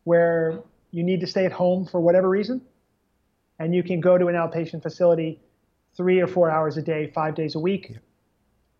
[0.08, 2.62] where you need to stay at home for whatever reason,
[3.58, 5.38] and you can go to an outpatient facility
[5.94, 7.98] three or four hours a day, five days a week, yeah.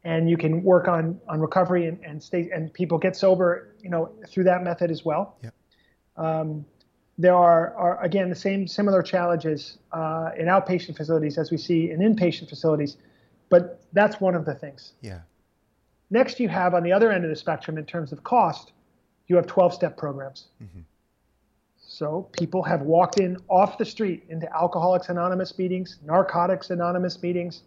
[0.05, 3.91] and you can work on on recovery and, and stay and people get sober, you
[3.91, 5.37] know, through that method as well.
[5.43, 5.51] Yeah.
[6.17, 6.65] Um,
[7.19, 11.91] there are, are, again the same similar challenges uh, in outpatient facilities as we see
[11.91, 12.97] in inpatient facilities,
[13.51, 14.93] but that's one of the things.
[15.03, 15.21] Yeah.
[16.11, 18.73] Next, you have on the other end of the spectrum in terms of cost,
[19.27, 20.47] you have 12-step programs.
[20.63, 20.81] Mm-hmm.
[21.99, 27.65] So people have walked in off the street into Alcoholics Anonymous meetings, Narcotics Anonymous meetings,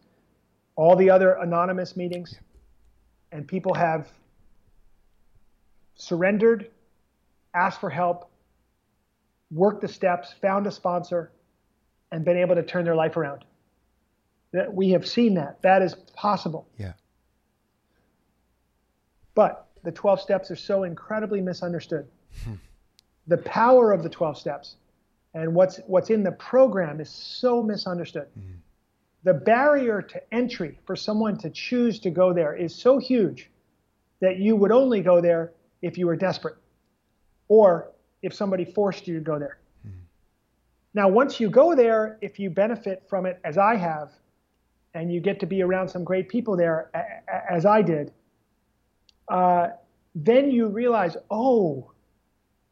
[0.78, 2.39] all the other anonymous meetings,
[3.34, 4.08] and people have
[5.96, 6.72] surrendered,
[7.54, 8.32] asked for help,
[9.52, 11.34] worked the steps, found a sponsor,
[12.13, 13.44] and been able to turn their life around.
[14.54, 15.62] That we have seen that.
[15.62, 16.70] That is possible.
[16.78, 16.94] Yeah.
[19.36, 22.08] But the 12 steps are so incredibly misunderstood.
[22.46, 22.54] Hmm.
[23.27, 24.75] The power of the 12 steps
[25.34, 28.27] and what's what's in the program is so misunderstood.
[28.38, 28.57] Mm.
[29.23, 33.49] The barrier to entry for someone to choose to go there is so huge
[34.19, 36.57] that you would only go there if you were desperate
[37.47, 39.60] or if somebody forced you to go there.
[39.88, 39.97] Mm-hmm.
[40.93, 44.10] Now, once you go there, if you benefit from it as I have,
[44.93, 46.91] and you get to be around some great people there
[47.49, 48.12] as I did,
[49.27, 49.69] uh,
[50.15, 51.90] then you realize, oh,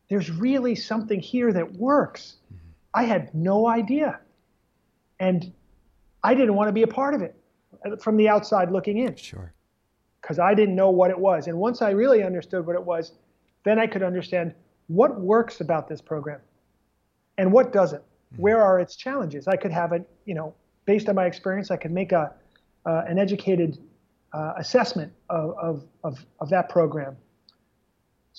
[0.10, 2.38] there's really something here that works.
[2.93, 4.19] I had no idea.
[5.19, 5.54] And
[6.24, 7.36] I didn't want to be a part of it
[7.86, 9.15] uh, from the outside looking in.
[9.15, 9.54] Sure.
[10.22, 11.48] Because I didn't know what it was.
[11.48, 13.13] And once I really understood what it was,
[13.63, 14.54] then I could understand
[14.88, 16.39] what works about this program
[17.38, 18.02] and what doesn't?
[18.02, 18.41] Mm-hmm.
[18.41, 19.48] Where are its challenges?
[19.48, 20.54] I could have a, you know,
[20.86, 22.34] based on my experience, I could make a,
[22.86, 23.78] uh, an educated
[24.34, 27.15] uh, assessment of, of, of, of, that program.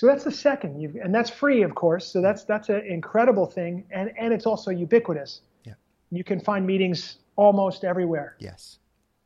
[0.01, 2.07] So that's the 2nd and that's free, of course.
[2.07, 5.43] So that's that's an incredible thing, and and it's also ubiquitous.
[5.65, 5.75] Yeah.
[6.11, 8.35] You can find meetings almost everywhere.
[8.39, 8.79] Yes.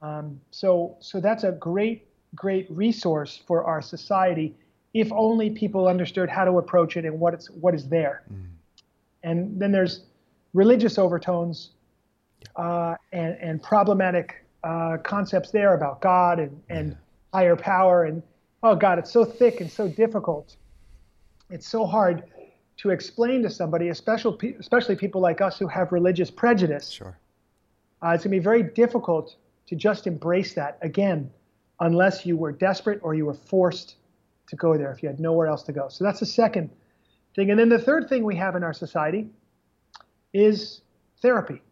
[0.03, 4.57] Um, so so that's a great great resource for our society
[4.95, 8.25] if only people understood how to approach it and what it's what is there.
[8.33, 8.47] Mm.
[9.23, 10.07] And then there's
[10.55, 11.71] religious overtones
[12.57, 16.97] uh, and, and problematic uh, concepts there about God and, and yeah.
[17.33, 18.07] higher power.
[18.07, 18.25] And
[18.65, 20.57] oh God, it's so thick and so difficult.
[21.51, 22.25] It's so hard
[22.79, 26.91] to explain to somebody, especially especially people like us who have religious prejudice.
[26.91, 27.19] Sure.
[28.03, 31.31] Uh, it's gonna be very difficult to just embrace that again,
[31.81, 33.97] unless you were desperate or you were forced
[34.47, 35.89] to go there if you had nowhere else to go.
[35.89, 36.71] So that's the second
[37.35, 37.51] thing.
[37.51, 39.29] And then the third thing we have in our society
[40.33, 40.83] is
[41.23, 41.63] therapy.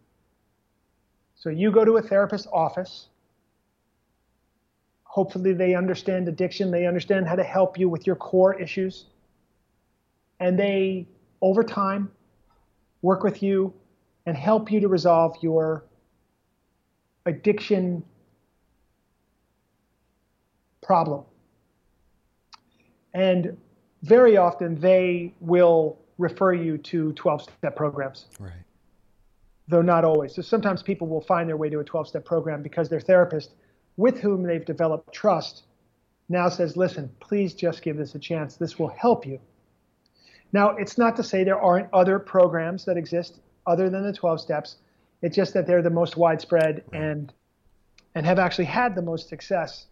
[1.35, 3.09] So you go to a therapist's office.
[5.05, 9.07] Hopefully, they understand addiction, they understand how to help you with your core issues.
[10.43, 11.07] And they,
[11.41, 12.11] over time,
[13.01, 13.73] work with you
[14.27, 15.85] and help you to resolve your
[17.27, 18.03] addiction
[20.83, 21.23] problem.
[23.15, 23.57] And
[24.03, 28.27] very often they will refer you to 12 step programs.
[28.41, 28.53] Right.
[29.69, 30.35] Though not always.
[30.35, 33.53] So sometimes people will find their way to a 12 step program because their therapist,
[33.97, 35.63] with whom they've developed trust,
[36.29, 38.57] now says, listen, please just give this a chance.
[38.57, 39.39] This will help you.
[40.53, 44.41] Now, it's not to say there aren't other programs that exist other than the 12
[44.41, 44.77] steps.
[45.23, 47.33] It's just that they're the most widespread and
[48.15, 49.87] and have actually had the most success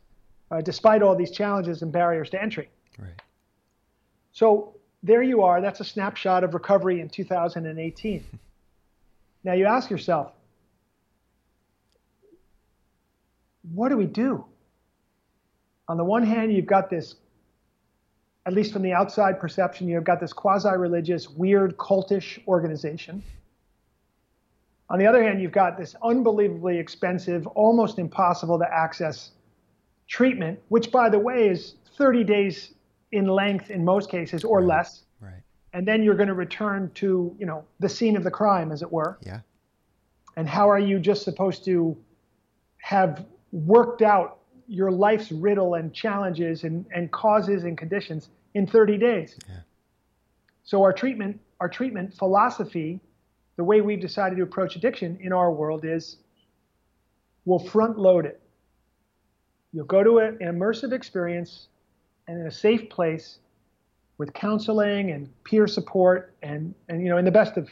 [0.51, 2.69] uh, despite all these challenges and barriers to entry.
[2.99, 3.23] Right.
[4.33, 5.61] So there you are.
[5.61, 8.25] That's a snapshot of recovery in 2018.
[9.45, 10.33] now you ask yourself,
[13.73, 14.45] what do we do?
[15.89, 17.15] On the one hand, you've got this,
[18.51, 23.23] at least from the outside perception, you've got this quasi religious, weird, cultish organization.
[24.89, 29.31] On the other hand, you've got this unbelievably expensive, almost impossible to access
[30.09, 32.75] treatment, which, by the way, is 30 days
[33.13, 34.67] in length in most cases or right.
[34.67, 35.05] less.
[35.21, 35.43] Right.
[35.73, 38.83] And then you're going to return to, you know, the scene of the crime, as
[38.83, 39.17] it were.
[39.23, 39.43] Yeah.
[40.37, 41.97] And how are you just supposed to
[42.79, 48.99] have worked out your life's riddle and challenges and, and causes and conditions in 30
[48.99, 49.37] days?
[49.49, 49.57] Yeah.
[50.65, 53.01] So our treatment, our treatment philosophy,
[53.57, 56.17] the way we've decided to approach addiction in our world is
[57.45, 58.41] we'll front load it.
[59.73, 61.69] You'll go to an immersive experience
[62.27, 63.39] and in a safe place
[64.19, 67.71] with counseling and peer support and, and you know in the best of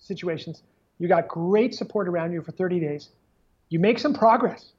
[0.00, 0.62] situations
[0.98, 3.10] you got great support around you for 30 days
[3.68, 4.72] you make some progress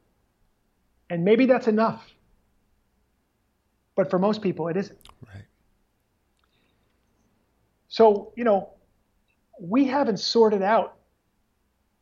[1.09, 2.03] and maybe that's enough
[3.97, 5.43] but for most people it isn't right
[7.89, 8.69] so you know
[9.59, 10.95] we haven't sorted out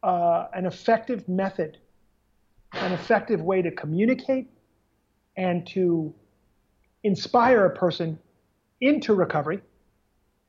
[0.04, 1.80] uh, an effective method
[2.74, 4.48] an effective way to communicate
[5.38, 6.14] and to
[7.04, 8.20] inspire a person
[8.82, 9.62] into recovery.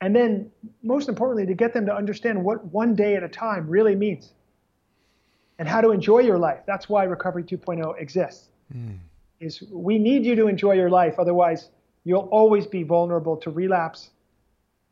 [0.01, 0.51] And then,
[0.83, 4.33] most importantly, to get them to understand what one day at a time really means
[5.57, 6.59] and how to enjoy your life.
[6.67, 8.49] That's why Recovery 2.0 exists.
[8.75, 8.99] Mm.
[9.39, 11.15] Is we need you to enjoy your life.
[11.19, 11.69] Otherwise,
[12.03, 14.09] you'll always be vulnerable to relapse.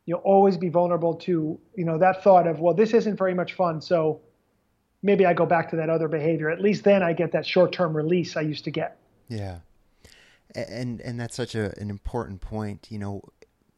[0.06, 3.54] You'll always be vulnerable to, you know, that thought of, well, this isn't very much
[3.54, 4.22] fun, so
[5.02, 6.52] maybe I go back to that other behavior.
[6.52, 8.98] At least then I get that short-term release I used to get.
[9.30, 9.60] Yeah
[10.56, 13.22] and and that's such a, an important point you know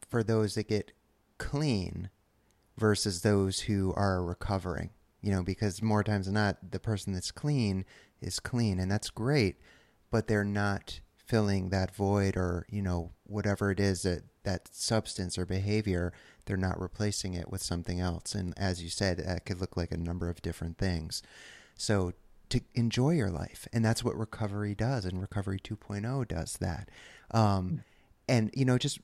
[0.08, 0.92] for those that get
[1.38, 2.10] clean
[2.76, 7.30] versus those who are recovering you know because more times than not the person that's
[7.30, 7.84] clean
[8.20, 9.56] is clean and that's great
[10.10, 15.36] but they're not filling that void or you know whatever it is that that substance
[15.36, 16.12] or behavior
[16.46, 19.92] they're not replacing it with something else and as you said that could look like
[19.92, 21.22] a number of different things
[21.76, 22.14] so
[22.50, 23.68] to enjoy your life.
[23.72, 25.04] And that's what recovery does.
[25.04, 26.90] And recovery 2.0 does that.
[27.30, 27.82] Um,
[28.28, 29.00] and, you know, just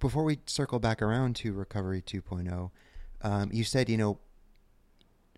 [0.00, 2.70] before we circle back around to recovery 2.0,
[3.22, 4.18] um, you said, you know,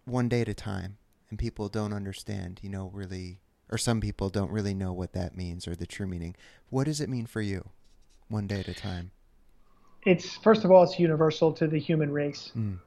[0.04, 0.96] one day at a time.
[1.30, 3.38] And people don't understand, you know, really,
[3.70, 6.34] or some people don't really know what that means or the true meaning.
[6.70, 7.68] What does it mean for you,
[8.28, 9.12] one day at a time?
[10.04, 12.52] It's, first of all, it's universal to the human race.
[12.56, 12.78] Mm.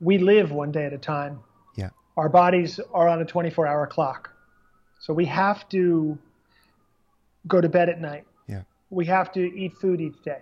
[0.00, 1.40] We live one day at a time
[1.74, 1.90] Yeah.
[2.16, 4.30] our bodies are on a 24 hour clock.
[5.00, 6.16] So we have to
[7.46, 8.24] go to bed at night.
[8.48, 8.62] Yeah.
[8.90, 10.40] We have to eat food each day.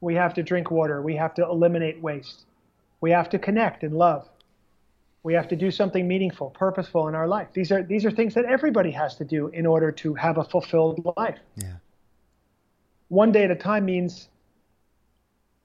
[0.00, 1.02] We have to drink water.
[1.02, 2.44] We have to eliminate waste.
[3.00, 4.28] We have to connect and love.
[5.22, 7.48] We have to do something meaningful, purposeful in our life.
[7.52, 10.44] These are these are things that everybody has to do in order to have a
[10.44, 11.38] fulfilled life.
[11.56, 11.74] Yeah.
[13.08, 14.28] One day at a time means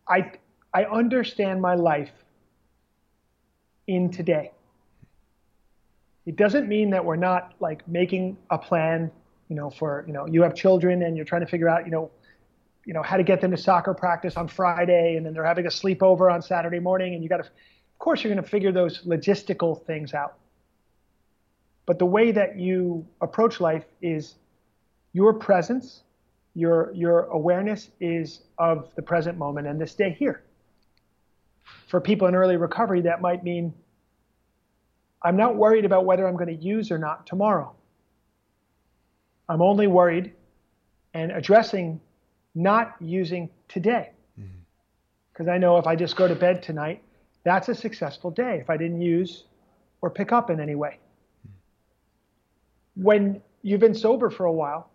[0.08, 0.32] I
[0.74, 2.12] I understand my life
[3.88, 4.52] in today.
[6.26, 9.12] It doesn't mean that we're not like making a plan,
[9.50, 11.92] you know, for, you know, you have children and you're trying to figure out, you
[11.92, 12.10] know,
[12.86, 15.66] you know, how to get them to soccer practice on Friday and then they're having
[15.66, 17.50] a sleepover on Saturday morning and you got to
[18.04, 20.36] course you're going to figure those logistical things out.
[21.86, 24.36] But the way that you approach life is
[25.14, 26.04] your presence,
[26.54, 30.44] your your awareness is of the present moment and this day here.
[31.88, 33.74] For people in early recovery, that might mean
[35.22, 37.74] I'm not worried about whether I'm going to use or not tomorrow.
[39.48, 40.34] I'm only worried
[41.14, 42.02] and addressing
[42.54, 44.10] not using today.
[44.38, 44.60] Mm-hmm.
[45.32, 47.02] because I know if I just go to bed tonight,
[47.44, 49.46] that's a successful day if I didn't use
[50.02, 51.00] or pick up in any way.
[52.96, 54.90] When you've been sober for a while,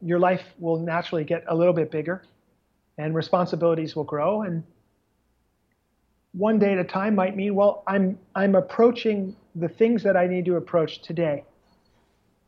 [0.00, 2.24] your life will naturally get a little bit bigger
[2.98, 4.62] and responsibilities will grow and
[6.32, 10.26] one day at a time might mean well I'm I'm approaching the things that I
[10.26, 11.44] need to approach today.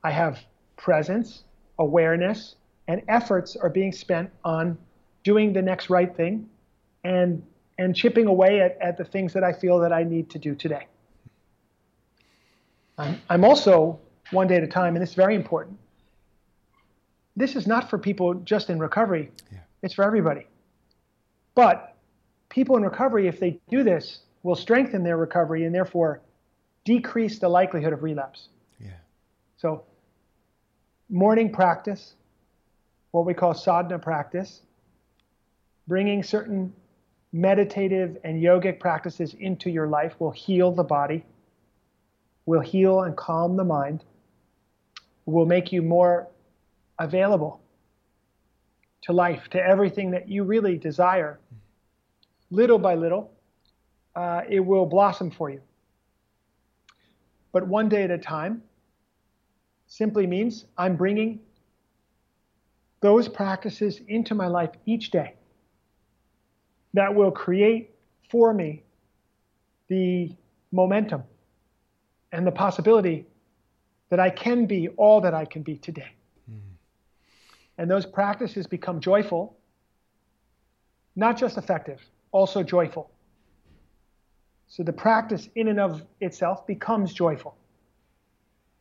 [0.04, 0.38] I have
[0.76, 1.44] presence,
[1.78, 4.78] awareness, and efforts are being spent on
[5.24, 6.48] doing the next right thing
[7.04, 7.42] and
[7.78, 10.54] and chipping away at, at the things that I feel that I need to do
[10.54, 10.86] today.
[12.98, 13.98] I'm, I'm also
[14.30, 15.78] one day at a time, and this is very important.
[17.36, 19.30] This is not for people just in recovery.
[19.50, 19.58] Yeah.
[19.82, 20.46] It's for everybody.
[21.54, 21.96] But
[22.48, 26.20] people in recovery, if they do this, will strengthen their recovery and therefore
[26.84, 28.48] decrease the likelihood of relapse.
[28.80, 28.90] Yeah.
[29.56, 29.84] So,
[31.08, 32.14] morning practice,
[33.12, 34.62] what we call sadhana practice,
[35.86, 36.72] bringing certain
[37.32, 41.24] meditative and yogic practices into your life will heal the body,
[42.44, 44.04] will heal and calm the mind,
[45.24, 46.28] will make you more
[46.98, 47.60] available
[49.02, 51.40] to life, to everything that you really desire.
[52.50, 53.32] Little by little,
[54.14, 55.60] uh, it will blossom for you.
[57.50, 58.62] But one day at a time
[59.86, 61.40] simply means I'm bringing
[63.00, 65.34] those practices into my life each day
[66.94, 67.94] that will create
[68.30, 68.82] for me
[69.88, 70.34] the
[70.70, 71.22] momentum
[72.32, 73.26] and the possibility
[74.08, 76.12] that I can be all that I can be today.
[76.50, 76.74] Mm-hmm.
[77.78, 79.56] And those practices become joyful,
[81.16, 83.10] not just effective, also joyful.
[84.68, 87.54] So the practice in and of itself becomes joyful,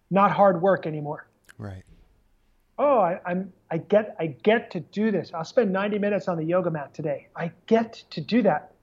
[0.09, 1.27] not hard work anymore.
[1.57, 1.83] Right.
[2.83, 5.31] Oh, I, am I get I get to do this.
[5.35, 7.27] I'll spend 90 minutes on the yoga mat today.
[7.35, 8.73] I get to do that.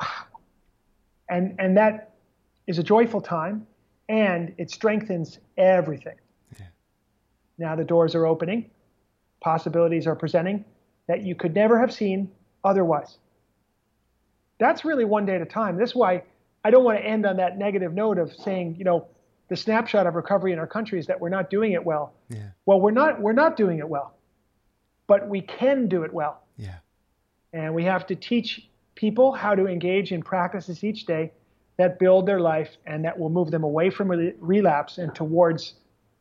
[1.30, 2.16] And and that
[2.66, 3.66] is a joyful time
[4.10, 6.16] and it strengthens everything.
[6.60, 6.66] Yeah.
[7.56, 8.70] Now the doors are opening,
[9.40, 10.66] possibilities are presenting
[11.08, 12.30] that you could never have seen
[12.62, 13.16] otherwise.
[14.58, 15.78] That's really one day at a time.
[15.78, 16.24] This is why
[16.62, 19.06] I don't want to end on that negative note of saying, you know,
[19.54, 22.12] the snapshot of recovery in our country is that we're not doing it well.
[22.28, 22.48] Yeah.
[22.66, 24.16] Well, we're not we're not doing it well.
[25.06, 26.42] But we can do it well.
[26.56, 26.78] Yeah.
[27.52, 31.30] And we have to teach people how to engage in practices each day
[31.76, 34.08] that build their life and that will move them away from
[34.40, 35.74] relapse and towards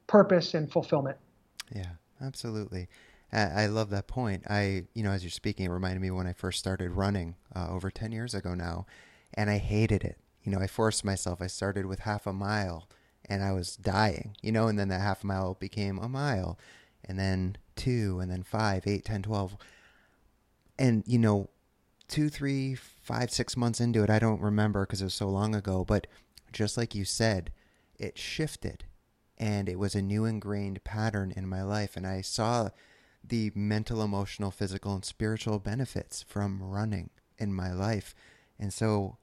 [0.05, 1.17] purpose and fulfillment.
[1.73, 2.87] Yeah, absolutely.
[3.31, 4.43] I love that point.
[4.47, 7.67] I, you know, as you're speaking, it reminded me when I first started running uh,
[7.71, 8.85] over 10 years ago now,
[9.33, 10.19] and I hated it.
[10.43, 11.41] You know, I forced myself.
[11.41, 12.87] I started with half a mile
[13.29, 16.57] and I was dying, you know, and then that half mile became a mile
[17.05, 19.55] and then two and then five, eight, ten, twelve.
[20.77, 21.49] And, you know,
[22.07, 25.55] two, three, five, six months into it, I don't remember because it was so long
[25.55, 26.07] ago, but
[26.51, 27.51] just like you said,
[27.97, 28.85] it shifted
[29.37, 31.95] and it was a new ingrained pattern in my life.
[31.95, 32.69] And I saw
[33.23, 38.13] the mental, emotional, physical, and spiritual benefits from running in my life.
[38.59, 39.17] And so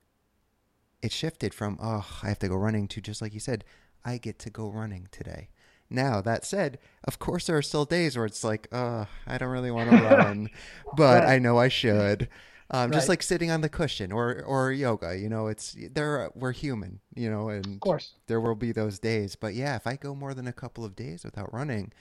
[1.02, 3.64] it shifted from, oh, I have to go running to just like you said,
[4.04, 5.48] I get to go running today.
[5.90, 9.48] Now, that said, of course, there are still days where it's like, oh, I don't
[9.50, 10.48] really want to run,
[10.96, 11.34] but right.
[11.34, 12.28] I know I should.
[12.70, 12.92] Um, right.
[12.92, 16.30] Just like sitting on the cushion or, or yoga, you know, it's there.
[16.36, 19.34] We're human, you know, and of course there will be those days.
[19.34, 21.92] But yeah, if I go more than a couple of days without running,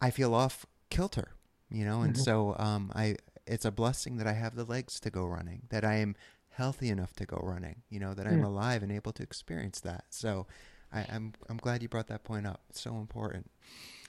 [0.00, 1.32] I feel off kilter,
[1.68, 2.22] you know, and mm-hmm.
[2.22, 5.84] so um, I it's a blessing that I have the legs to go running, that
[5.84, 6.14] I am
[6.50, 8.46] healthy enough to go running, you know, that I'm mm.
[8.46, 10.04] alive and able to experience that.
[10.10, 10.46] So
[10.92, 12.60] I, am I'm, I'm glad you brought that point up.
[12.70, 13.50] It's so important.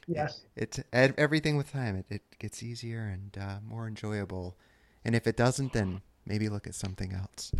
[0.08, 0.42] Yes.
[0.56, 1.96] It, it's everything with time.
[1.96, 4.58] It, it gets easier and uh, more enjoyable.
[5.06, 7.52] And if it doesn't, then maybe look at something else.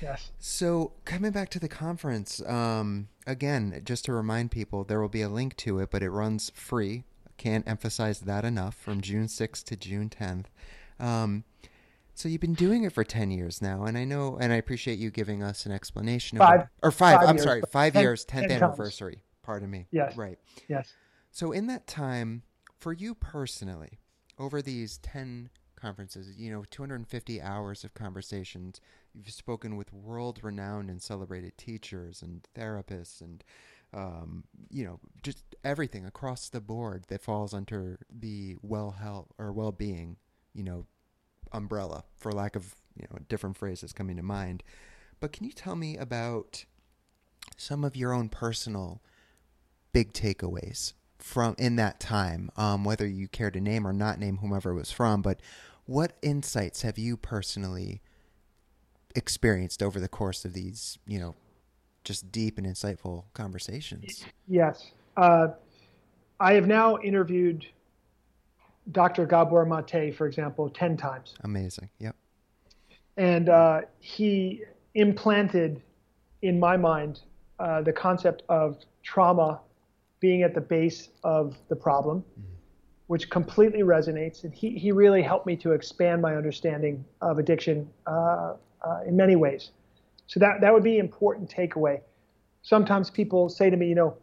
[0.00, 0.30] Yes.
[0.38, 5.22] So coming back to the conference, um, again, just to remind people, there will be
[5.22, 7.04] a link to it, but it runs free.
[7.36, 8.74] Can't emphasize that enough.
[8.76, 10.46] From June 6th to June 10th.
[11.00, 11.44] Um,
[12.14, 14.98] so you've been doing it for 10 years now, and I know, and I appreciate
[14.98, 16.38] you giving us an explanation.
[16.38, 16.60] Five.
[16.60, 19.14] Of, or five, five I'm years, sorry, five ten, years, 10th anniversary.
[19.14, 19.24] Comes.
[19.42, 19.86] Pardon me.
[19.90, 20.16] Yes.
[20.16, 20.38] Right.
[20.68, 20.92] Yes.
[21.30, 22.42] So in that time,
[22.78, 23.98] for you personally,
[24.38, 28.80] over these 10 conferences, you know, 250 hours of conversations,
[29.12, 33.44] you've spoken with world-renowned and celebrated teachers and therapists and,
[33.92, 39.52] um, you know, just everything across the board that falls under the well health or
[39.52, 40.16] well-being,
[40.52, 40.86] you know,
[41.54, 44.62] umbrella, for lack of you know different phrases coming to mind.
[45.20, 46.66] But can you tell me about
[47.56, 49.00] some of your own personal
[49.92, 52.50] big takeaways from in that time?
[52.56, 55.40] Um, whether you care to name or not name whomever it was from, but
[55.86, 58.00] What insights have you personally
[59.14, 61.34] experienced over the course of these, you know,
[62.04, 64.24] just deep and insightful conversations?
[64.48, 64.92] Yes.
[65.16, 65.48] Uh,
[66.40, 67.66] I have now interviewed
[68.92, 69.26] Dr.
[69.26, 71.34] Gabor Mate, for example, 10 times.
[71.42, 71.88] Amazing.
[71.98, 72.16] Yep.
[73.16, 74.62] And uh, he
[74.94, 75.80] implanted
[76.42, 77.20] in my mind
[77.58, 79.60] uh, the concept of trauma
[80.20, 82.48] being at the base of the problem, mm-hmm.
[83.06, 84.44] which completely resonates.
[84.44, 89.16] And he, he really helped me to expand my understanding of addiction uh, uh, in
[89.16, 89.70] many ways.
[90.26, 92.00] So that, that would be an important takeaway.
[92.62, 94.16] Sometimes people say to me, you know,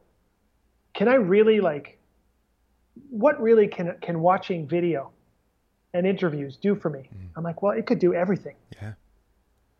[0.93, 1.97] can I really like,
[3.09, 5.11] what really can, can watching video
[5.93, 7.09] and interviews do for me?
[7.13, 7.29] Mm.
[7.35, 8.55] I'm like, well, it could do everything.
[8.81, 8.93] Yeah.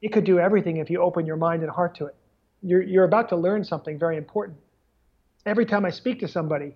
[0.01, 2.15] It could do everything if you open your mind and heart to it.
[2.63, 4.57] You're, you're about to learn something very important.
[5.45, 6.75] Every time I speak to somebody,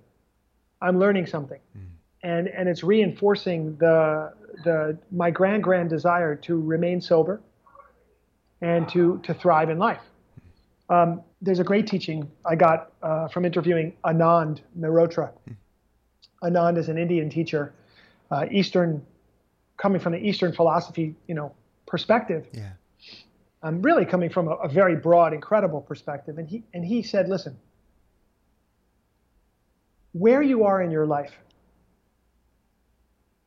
[0.82, 1.60] I'm learning something.
[1.78, 1.82] Mm.
[2.24, 4.34] And, and it's reinforcing the,
[4.64, 7.42] the, my grand, grand desire to remain sober
[8.62, 10.02] and to, to thrive in life.
[10.90, 15.32] Um, there's a great teaching I got uh, from interviewing Anand Mehrotra.
[16.44, 17.74] Anand is an Indian teacher,
[18.32, 19.06] uh, Eastern,
[19.78, 21.54] coming from the Eastern philosophy, you know,
[21.86, 22.48] perspective.
[22.52, 22.72] Yeah.
[23.64, 26.38] I'm um, really coming from a, a very broad, incredible perspective.
[26.38, 27.58] And he and he said, listen,
[30.12, 31.34] where you are in your life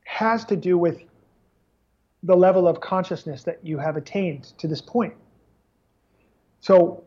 [0.04, 1.00] has to do with
[2.24, 5.14] the level of consciousness that you have attained to this point.
[6.60, 7.04] So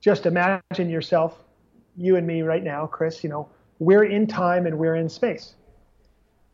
[0.00, 1.38] just imagine yourself,
[1.96, 3.48] you and me right now, Chris, you know,
[3.78, 5.54] we're in time and we're in space.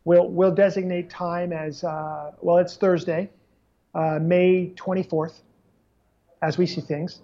[0.05, 3.29] We'll, we'll designate time as, uh, well, it's Thursday,
[3.93, 5.41] uh, May 24th,
[6.41, 7.21] as we see things.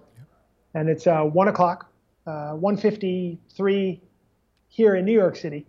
[0.74, 1.90] And it's uh, 1 o'clock,
[2.28, 4.00] uh, 1.53
[4.68, 5.66] here in New York City.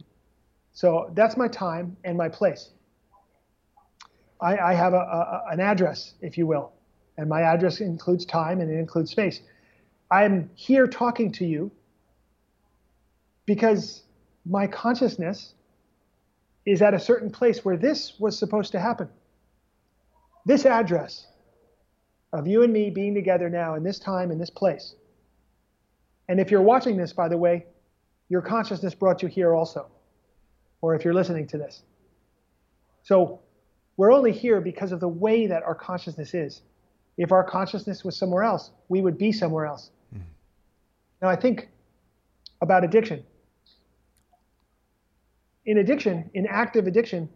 [0.72, 2.70] So that's my time and my place.
[4.41, 6.72] I, I have a, a, an address, if you will,
[7.16, 9.41] and my address includes time and it includes space.
[10.11, 11.70] I'm here talking to you
[13.47, 14.03] because
[14.49, 15.55] my consciousness
[16.64, 19.09] is at a certain place where this was supposed to happen.
[20.44, 21.26] This address
[22.32, 24.94] of you and me being together now in this time, in this place.
[26.28, 27.66] And if you're watching this, by the way,
[28.28, 29.88] your consciousness brought you here also,
[30.80, 31.82] or if you're listening to this.
[33.05, 33.40] So
[33.97, 36.62] we're only here because of the way that our consciousness is.
[37.16, 39.90] If our consciousness was somewhere else, we would be somewhere else.
[40.14, 40.22] Mm.
[41.22, 41.68] Now, I think
[42.61, 43.24] about addiction.
[45.67, 47.29] In addiction, in active addiction,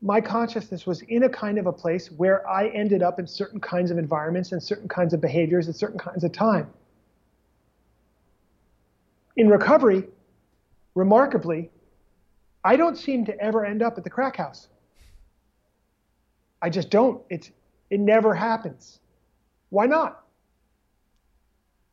[0.00, 3.60] my consciousness was in a kind of a place where I ended up in certain
[3.60, 6.70] kinds of environments and certain kinds of behaviors at certain kinds of time.
[9.36, 10.04] In recovery,
[10.94, 11.70] remarkably,
[12.64, 14.68] I don't seem to ever end up at the crack house.
[16.62, 17.22] I just don't.
[17.28, 17.50] It's
[17.90, 19.00] it never happens.
[19.70, 20.24] Why not?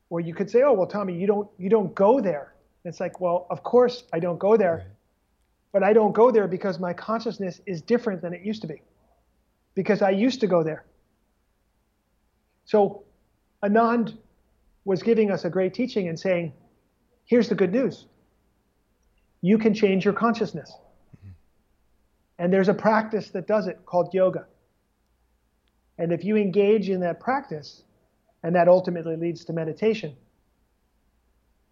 [0.09, 2.53] Or you could say, oh well, Tommy, you don't you don't go there.
[2.85, 4.96] it's like, well, of course I don't go there, right.
[5.77, 8.81] But I don't go there because my consciousness is different than it used to be,
[9.75, 10.85] because I used to go there.
[12.65, 13.03] So,
[13.63, 14.17] Anand
[14.85, 16.53] was giving us a great teaching and saying,
[17.25, 18.07] here's the good news.
[19.41, 20.71] You can change your consciousness.
[21.15, 21.29] Mm-hmm.
[22.39, 24.47] And there's a practice that does it called yoga.
[25.99, 27.83] And if you engage in that practice,
[28.41, 30.15] and that ultimately leads to meditation,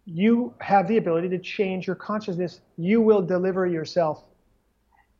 [0.06, 2.60] you have the ability to change your consciousness.
[2.78, 4.24] You will deliver yourself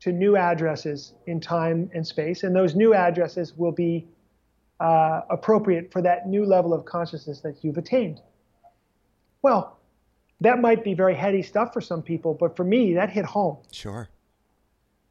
[0.01, 4.07] to new addresses in time and space, and those new addresses will be
[4.79, 8.21] uh, appropriate for that new level of consciousness that you've attained.
[9.43, 9.79] Well,
[10.41, 13.57] that might be very heady stuff for some people, but for me, that hit home.
[13.73, 14.09] Sure.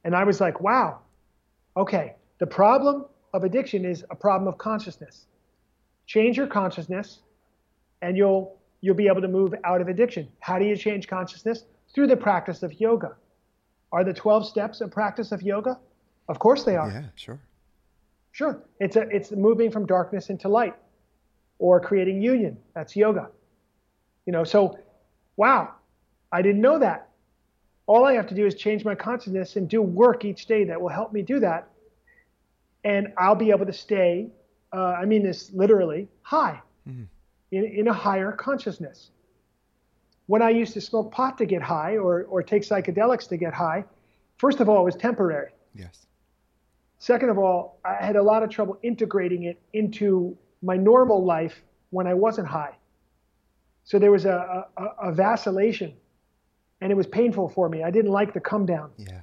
[0.03, 0.99] And I was like, wow,
[1.75, 5.25] okay, the problem of addiction is a problem of consciousness.
[6.05, 7.19] Change your consciousness,
[8.03, 8.55] and you'll
[8.85, 10.27] you'll be able to move out of addiction.
[10.39, 11.65] How do you change consciousness?
[11.93, 13.15] Through the practice of yoga.
[13.91, 15.79] Are the 12 steps a practice of yoga?
[16.27, 16.89] Of course they are.
[16.89, 17.39] Yeah, sure.
[18.31, 18.61] Sure.
[18.79, 20.75] It's a it's moving from darkness into light
[21.57, 22.57] or creating union.
[22.73, 23.29] That's yoga.
[24.25, 24.77] You know, so
[25.37, 25.73] wow,
[26.31, 27.09] I didn't know that.
[27.87, 30.81] All I have to do is change my consciousness and do work each day that
[30.81, 31.69] will help me do that
[32.85, 34.29] and I'll be able to stay,
[34.71, 37.03] uh, I mean this literally, high, mm-hmm.
[37.55, 39.11] In, in a higher consciousness.
[40.27, 43.53] When I used to smoke pot to get high or, or take psychedelics to get
[43.53, 43.85] high,
[44.37, 45.51] first of all, it was temporary.
[45.73, 46.07] Yes.
[46.99, 51.61] Second of all, I had a lot of trouble integrating it into my normal life
[51.91, 52.75] when I wasn't high.
[53.83, 55.93] So there was a, a, a vacillation
[56.81, 57.83] and it was painful for me.
[57.83, 58.91] I didn't like the come down.
[58.97, 59.21] Yeah.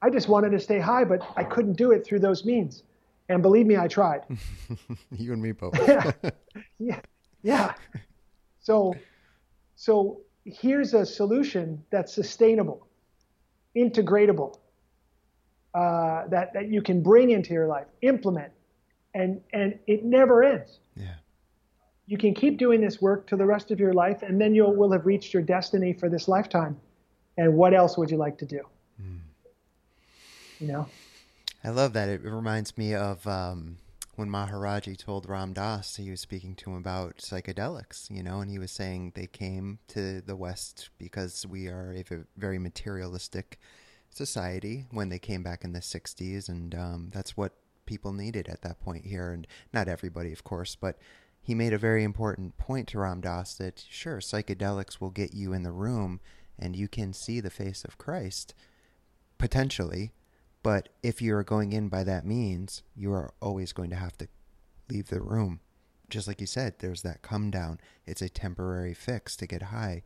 [0.00, 2.82] I just wanted to stay high, but I couldn't do it through those means.
[3.28, 4.22] And believe me, I tried.
[5.12, 5.76] you and me both.
[5.88, 6.12] yeah.
[6.78, 7.00] yeah.
[7.44, 7.74] Yeah.
[8.60, 8.94] So,
[9.76, 12.88] so here's a solution that's sustainable,
[13.76, 14.58] integratable,
[15.74, 18.50] uh, that, that you can bring into your life, implement,
[19.14, 20.78] and, and it never ends.
[20.96, 21.14] Yeah.
[22.06, 24.64] You can keep doing this work to the rest of your life, and then you
[24.64, 26.80] will have reached your destiny for this lifetime.
[27.36, 28.60] And what else would you like to do?
[29.00, 29.18] Mm.
[30.60, 30.88] You know?
[31.62, 32.08] I love that.
[32.08, 33.76] It reminds me of um,
[34.16, 38.50] when Maharaji told Ram Dass he was speaking to him about psychedelics, you know, and
[38.50, 43.58] he was saying they came to the West because we are a very materialistic
[44.10, 47.52] society when they came back in the 60s, and um, that's what
[47.86, 49.32] people needed at that point here.
[49.32, 50.98] And not everybody, of course, but
[51.42, 55.52] he made a very important point to Ram Dass that sure, psychedelics will get you
[55.52, 56.20] in the room
[56.58, 58.54] and you can see the face of Christ
[59.38, 60.12] potentially
[60.64, 64.28] but if you're going in by that means, you are always going to have to
[64.90, 65.60] leave the room.
[66.08, 67.78] Just like you said, there's that come down.
[68.06, 70.02] It's a temporary fix to get high.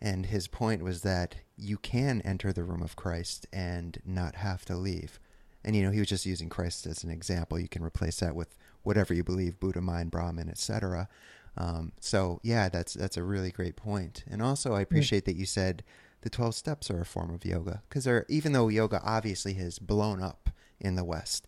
[0.00, 4.64] And his point was that you can enter the room of Christ and not have
[4.64, 5.20] to leave.
[5.64, 7.58] And you know, he was just using Christ as an example.
[7.58, 11.08] You can replace that with whatever you believe, Buddha mind, Brahman, etc.
[11.56, 14.24] Um, so yeah, that's that's a really great point.
[14.28, 15.84] And also, I appreciate that you said
[16.22, 19.78] the 12 steps are a form of yoga because they're, even though yoga obviously has
[19.78, 20.50] blown up
[20.80, 21.46] in the West,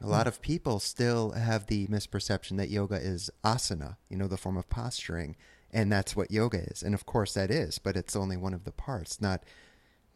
[0.00, 0.28] a lot hmm.
[0.28, 4.68] of people still have the misperception that yoga is asana, you know, the form of
[4.68, 5.36] posturing,
[5.72, 6.82] and that's what yoga is.
[6.82, 9.42] And of course that is, but it's only one of the parts, not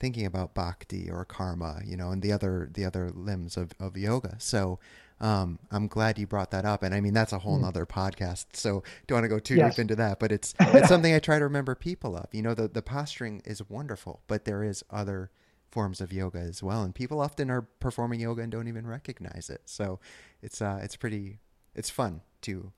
[0.01, 3.97] thinking about bhakti or karma, you know, and the other the other limbs of, of
[3.97, 4.37] yoga.
[4.39, 4.79] So
[5.21, 7.63] um, I'm glad you brought that up, and I mean that's a whole mm.
[7.63, 8.47] nother podcast.
[8.53, 9.75] So don't want to go too yes.
[9.75, 12.27] deep into that, but it's it's something I try to remember people of.
[12.33, 15.31] You know, the the posturing is wonderful, but there is other
[15.71, 19.51] forms of yoga as well, and people often are performing yoga and don't even recognize
[19.51, 19.63] it.
[19.67, 19.99] So
[20.43, 21.39] it's uh it's pretty
[21.75, 22.73] it's fun to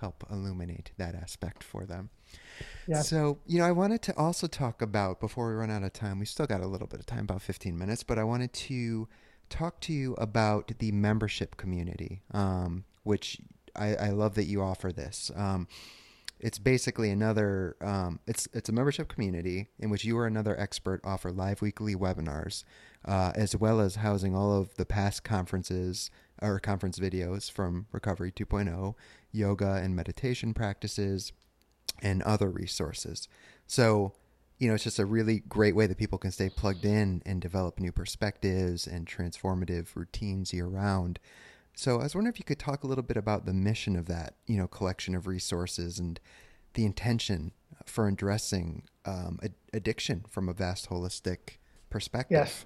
[0.00, 2.10] help illuminate that aspect for them.
[2.86, 3.02] Yeah.
[3.02, 6.18] So, you know, I wanted to also talk about before we run out of time.
[6.18, 9.08] We still got a little bit of time, about 15 minutes, but I wanted to
[9.48, 13.38] talk to you about the membership community, um, which
[13.76, 15.30] I, I, love that you offer this.
[15.36, 15.68] Um,
[16.42, 21.00] it's basically another um, it's it's a membership community in which you or another expert
[21.04, 22.64] offer live weekly webinars
[23.04, 26.10] uh, as well as housing all of the past conferences
[26.42, 28.94] or conference videos from recovery 2.0
[29.30, 31.32] yoga and meditation practices
[32.02, 33.28] and other resources
[33.66, 34.12] so
[34.62, 37.42] you know, it's just a really great way that people can stay plugged in and
[37.42, 41.18] develop new perspectives and transformative routines year round.
[41.74, 44.06] So I was wondering if you could talk a little bit about the mission of
[44.06, 46.20] that, you know, collection of resources and
[46.74, 47.50] the intention
[47.86, 49.40] for addressing um,
[49.72, 51.58] addiction from a vast holistic
[51.90, 52.36] perspective.
[52.36, 52.64] Yes.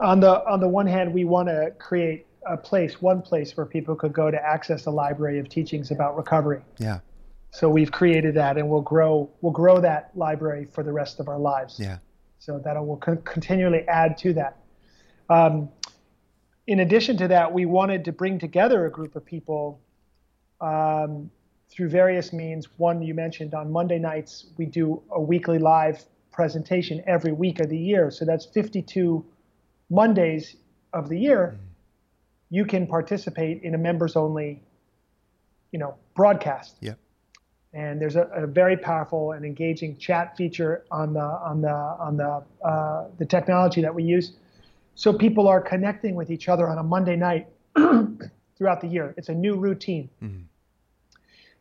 [0.00, 3.64] On the on the one hand, we want to create a place, one place where
[3.64, 6.60] people could go to access a library of teachings about recovery.
[6.78, 6.98] Yeah.
[7.54, 11.28] So we've created that, and we'll grow we'll grow that library for the rest of
[11.28, 11.78] our lives.
[11.78, 11.98] Yeah.
[12.40, 14.56] So that will con- continually add to that.
[15.30, 15.68] Um,
[16.66, 19.80] in addition to that, we wanted to bring together a group of people
[20.60, 21.30] um,
[21.70, 22.66] through various means.
[22.76, 27.68] One you mentioned on Monday nights, we do a weekly live presentation every week of
[27.68, 28.10] the year.
[28.10, 29.24] So that's 52
[29.90, 30.56] Mondays
[30.92, 31.54] of the year.
[31.54, 31.66] Mm-hmm.
[32.50, 34.60] You can participate in a members only,
[35.70, 36.78] you know, broadcast.
[36.80, 36.98] Yep
[37.74, 42.16] and there's a, a, very powerful and engaging chat feature on the on the on
[42.16, 44.32] the uh, the technology that we use.
[44.94, 47.48] So people are connecting with each other on a Monday night
[48.56, 49.12] throughout the year.
[49.16, 50.08] It's a new routine.
[50.22, 50.42] Mm-hmm.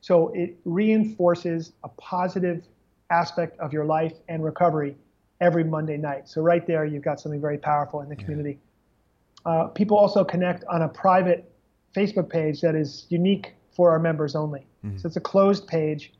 [0.01, 2.63] So it reinforces a positive
[3.09, 4.95] aspect of your life and recovery
[5.41, 6.29] every Monday night.
[6.29, 8.59] So right there, you've got something very powerful in the community.
[9.45, 9.51] Yeah.
[9.51, 11.51] Uh, people also connect on a private
[11.95, 14.67] Facebook page that is unique for our members only.
[14.85, 14.97] Mm-hmm.
[14.97, 16.13] So it's a closed page.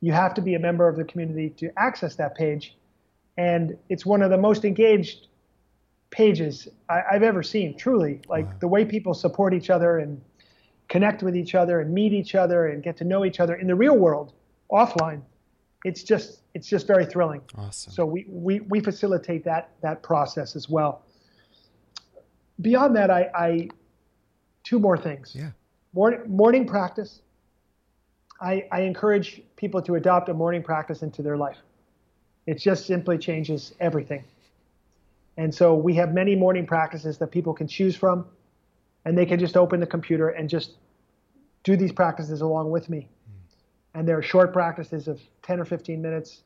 [0.00, 2.76] You have to be a member of the community to access that page.
[3.36, 5.28] And it's one of the most engaged
[6.10, 8.20] pages I, have ever seen, truly.
[8.28, 8.54] Like wow.
[8.60, 10.20] the way people support each other and
[10.88, 13.66] connect with each other and meet each other and get to know each other in
[13.66, 14.34] the real world,
[14.70, 15.22] offline.
[15.84, 17.40] It's just it's just very thrilling.
[17.56, 17.92] Awesome.
[17.92, 21.02] So we, we, we facilitate that that process as well.
[22.60, 23.68] Beyond that, I, I
[24.62, 25.32] two more things.
[25.34, 25.50] Yeah.
[25.94, 27.20] Morning, morning practice.
[28.40, 31.58] I, I encourage people to adopt a morning practice into their life.
[32.46, 34.24] It just simply changes everything.
[35.36, 38.26] And so we have many morning practices that people can choose from,
[39.04, 40.72] and they can just open the computer and just
[41.62, 43.08] do these practices along with me.
[43.08, 43.98] Mm.
[43.98, 46.42] And there are short practices of 10 or 15 minutes,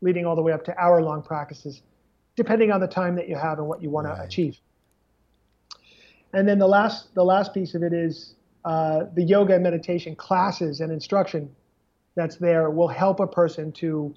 [0.00, 1.82] leading all the way up to hour long practices,
[2.36, 4.16] depending on the time that you have and what you want right.
[4.16, 4.58] to achieve.
[6.32, 8.34] And then the last the last piece of it is
[8.64, 11.50] uh, the yoga and meditation classes and instruction
[12.14, 14.14] that's there will help a person to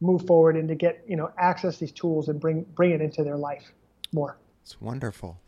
[0.00, 3.22] move forward and to get you know access these tools and bring bring it into
[3.24, 3.72] their life
[4.12, 4.36] more.
[4.62, 5.40] It's wonderful.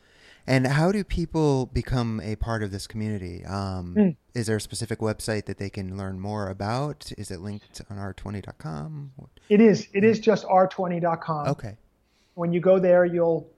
[0.47, 3.45] And how do people become a part of this community?
[3.47, 4.16] Um, mm.
[4.35, 7.11] Is there a specific website that they can learn more about?
[7.16, 9.12] Is it linked on r20.com?
[9.49, 9.89] It is.
[9.95, 11.49] It is just r20.com.
[11.49, 11.79] Okay.
[12.35, 13.49] When you go there, you'll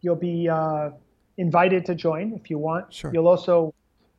[0.00, 0.90] you'll be uh,
[1.36, 2.92] invited to join if you want.
[2.92, 3.12] Sure.
[3.12, 3.72] You'll also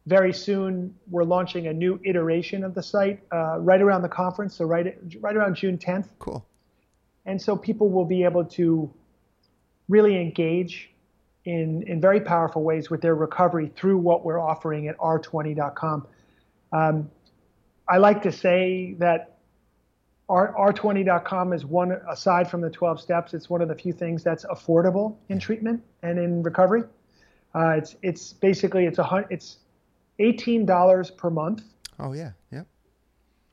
[0.07, 4.55] very soon we're launching a new iteration of the site uh, right around the conference,
[4.55, 6.09] so right right around June 10th.
[6.19, 6.45] Cool.
[7.25, 8.93] And so people will be able to
[9.89, 10.91] really engage
[11.45, 16.07] in in very powerful ways with their recovery through what we're offering at r20.com.
[16.71, 17.09] Um,
[17.87, 19.37] I like to say that
[20.27, 24.23] R, R20.com is one, aside from the 12 steps, it's one of the few things
[24.23, 26.83] that's affordable in treatment and in recovery.
[27.53, 29.59] Uh, it's it's basically it's a it's
[30.19, 31.63] eighteen dollars per month.
[31.99, 32.63] Oh yeah, yeah.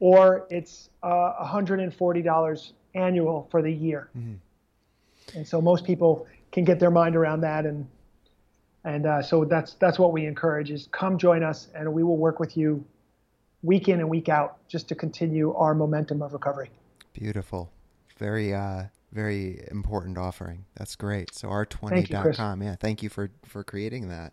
[0.00, 4.08] Or it's uh, hundred and forty dollars annual for the year.
[4.16, 4.34] Mm-hmm.
[5.38, 7.86] And so most people can get their mind around that, and
[8.84, 12.16] and uh, so that's that's what we encourage is come join us, and we will
[12.16, 12.84] work with you
[13.62, 16.70] week in and week out just to continue our momentum of recovery.
[17.12, 17.70] Beautiful,
[18.18, 20.64] very uh, very important offering.
[20.76, 21.34] That's great.
[21.34, 22.62] So r20.com.
[22.62, 24.32] Yeah, thank you for for creating that.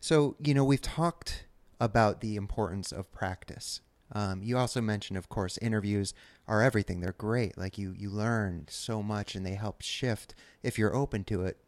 [0.00, 1.44] So you know we've talked
[1.82, 3.80] about the importance of practice.
[4.12, 6.14] Um, you also mentioned, of course, interviews
[6.46, 7.00] are everything.
[7.00, 7.58] They're great.
[7.58, 10.32] Like you, you learn so much, and they help shift.
[10.62, 11.58] If you're open to it,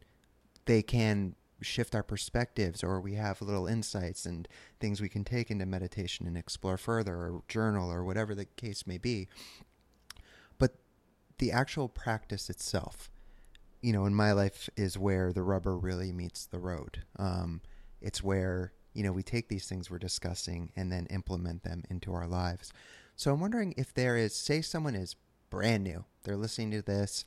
[0.63, 4.47] they can shift our perspectives, or we have little insights and
[4.79, 8.87] things we can take into meditation and explore further, or journal, or whatever the case
[8.87, 9.27] may be.
[10.57, 10.75] But
[11.39, 13.11] the actual practice itself,
[13.81, 17.03] you know, in my life, is where the rubber really meets the road.
[17.19, 17.59] Um,
[17.99, 22.13] it's where you know, we take these things we're discussing and then implement them into
[22.13, 22.71] our lives.
[23.15, 25.15] So I'm wondering if there is, say, someone is
[25.49, 27.25] brand new, they're listening to this,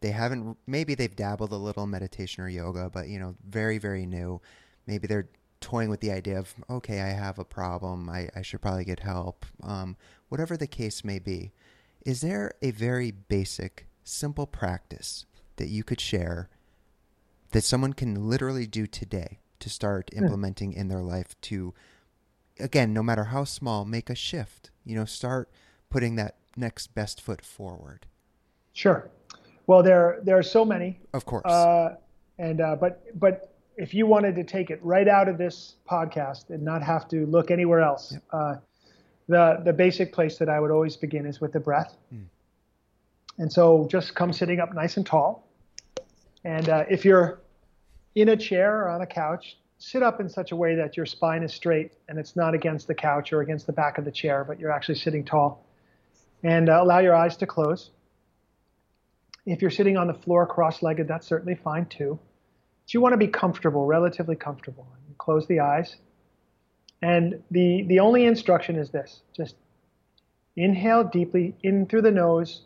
[0.00, 4.04] they haven't, maybe they've dabbled a little meditation or yoga, but, you know, very, very
[4.04, 4.40] new.
[4.86, 5.28] Maybe they're
[5.60, 9.00] toying with the idea of, okay, I have a problem, I, I should probably get
[9.00, 9.96] help, um,
[10.28, 11.52] whatever the case may be.
[12.04, 15.24] Is there a very basic, simple practice
[15.56, 16.48] that you could share
[17.52, 20.22] that someone can literally do today to start hmm.
[20.22, 21.72] implementing in their life to
[22.60, 25.48] again no matter how small make a shift you know start
[25.88, 28.06] putting that next best foot forward
[28.72, 29.08] sure
[29.66, 31.94] well there there are so many of course uh,
[32.38, 36.50] and uh, but but if you wanted to take it right out of this podcast
[36.50, 38.22] and not have to look anywhere else yep.
[38.32, 38.54] uh,
[39.28, 42.24] the the basic place that i would always begin is with the breath mm.
[43.38, 45.46] and so just come sitting up nice and tall
[46.44, 47.41] and uh, if you're
[48.14, 51.06] in a chair or on a couch, sit up in such a way that your
[51.06, 54.12] spine is straight and it's not against the couch or against the back of the
[54.12, 55.64] chair, but you're actually sitting tall.
[56.42, 57.90] And uh, allow your eyes to close.
[59.44, 62.18] If you're sitting on the floor cross legged, that's certainly fine too.
[62.84, 64.86] But you want to be comfortable, relatively comfortable.
[65.08, 65.96] You close the eyes.
[67.00, 69.56] And the, the only instruction is this just
[70.56, 72.62] inhale deeply in through the nose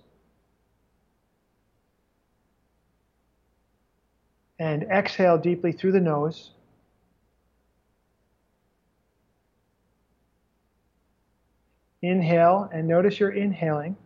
[4.59, 6.51] and exhale deeply through the nose.
[12.03, 13.97] Inhale and notice you're inhaling.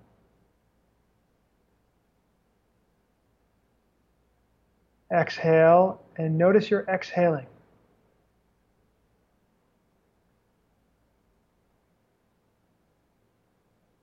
[5.13, 7.47] Exhale and notice you're exhaling.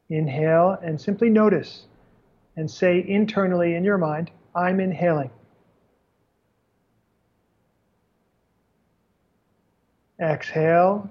[0.10, 1.86] Inhale and simply notice
[2.56, 5.32] and say internally in your mind, I'm inhaling.
[10.20, 11.10] Exhale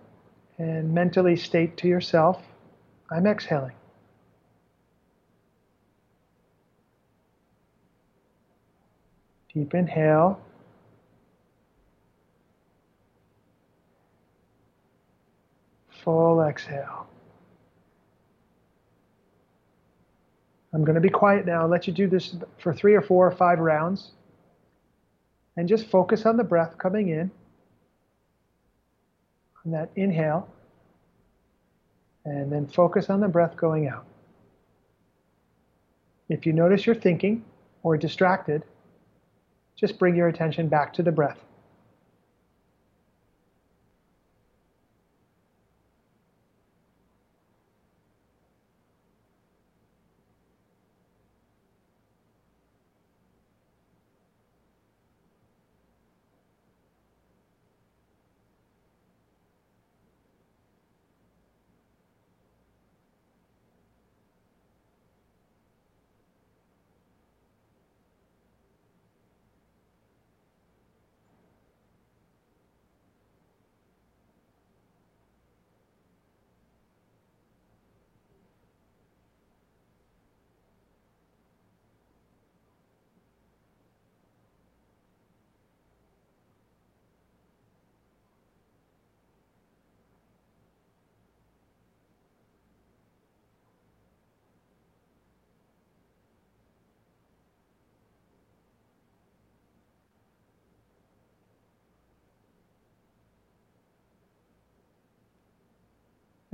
[0.59, 2.43] and mentally state to yourself,
[3.11, 3.75] I'm exhaling.
[9.55, 10.41] Deep inhale.
[16.03, 17.07] Full exhale.
[20.73, 21.63] I'm going to be quiet now.
[21.63, 24.11] I'll let you do this for three or four or five rounds.
[25.57, 27.31] And just focus on the breath coming in
[29.73, 30.49] that inhale,
[32.25, 34.05] and then focus on the breath going out.
[36.29, 37.45] If you notice you're thinking
[37.83, 38.65] or distracted,
[39.77, 41.46] just bring your attention back to the breath.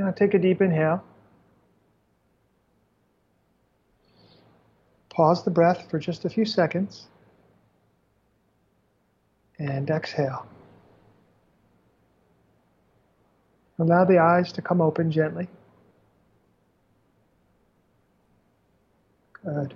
[0.03, 1.01] Now take a deep inhale.
[5.11, 7.07] Pause the breath for just a few seconds.
[9.61, 10.45] And exhale.
[13.79, 15.47] Allow the eyes to come open gently.
[19.45, 19.73] Good.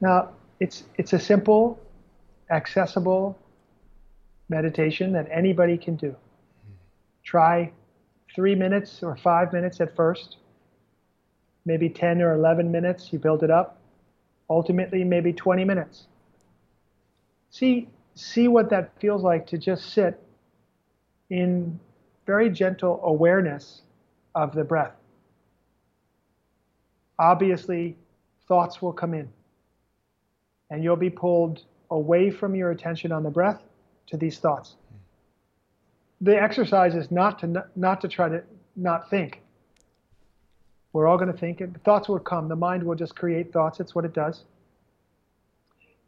[0.00, 0.28] Now,
[0.60, 1.80] it's, it's a simple,
[2.48, 3.36] accessible
[4.48, 6.10] meditation that anybody can do.
[6.10, 6.74] Hmm.
[7.24, 7.72] Try
[8.34, 10.36] three minutes or five minutes at first,
[11.64, 13.78] maybe 10 or 11 minutes, you build it up.
[14.48, 16.06] Ultimately, maybe 20 minutes.
[17.50, 20.20] See, see what that feels like to just sit
[21.30, 21.78] in
[22.26, 23.82] very gentle awareness
[24.34, 24.94] of the breath.
[27.18, 27.96] Obviously,
[28.48, 29.28] thoughts will come in,
[30.70, 33.62] and you'll be pulled away from your attention on the breath
[34.08, 34.76] to these thoughts.
[36.22, 38.42] The exercise is not to not to try to
[38.76, 39.40] not think.
[40.92, 42.48] We're all going to think, and thoughts will come.
[42.48, 43.80] The mind will just create thoughts.
[43.80, 44.44] It's what it does.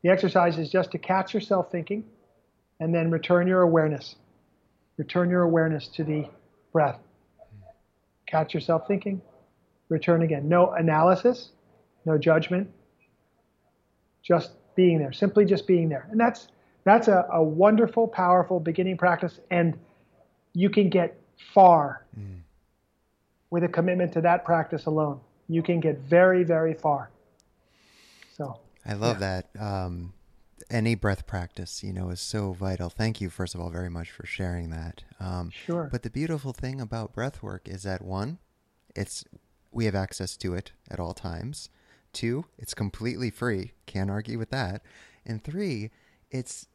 [0.03, 2.05] The exercise is just to catch yourself thinking,
[2.79, 4.15] and then return your awareness.
[4.97, 6.29] Return your awareness to the
[6.73, 7.01] breath.
[8.27, 9.21] Catch yourself thinking,
[9.89, 10.49] return again.
[10.49, 11.51] No analysis,
[12.05, 12.71] no judgment,
[14.23, 16.07] just being there, simply just being there.
[16.11, 16.49] And that's
[16.85, 19.77] that's a, a wonderful, powerful beginning practice, and
[20.55, 21.21] you can get
[21.53, 22.41] far mm.
[23.51, 25.21] with a commitment to that practice alone.
[25.49, 27.11] You can get very, very far.
[28.37, 29.43] So I love yeah.
[29.53, 29.63] that.
[29.63, 30.15] Um,
[30.71, 32.89] any breath practice, you know, is so vital.
[32.89, 35.05] Thank you, first of all, very much for sharing that.
[35.21, 35.89] Um, sure.
[35.91, 38.39] But the beautiful thing about breath work is that one,
[38.97, 39.25] it's
[39.71, 41.69] we have access to it at all times.
[42.13, 43.73] Two, it's completely free.
[43.87, 44.83] Can't argue with that.
[45.27, 45.91] And three,
[46.31, 46.69] it's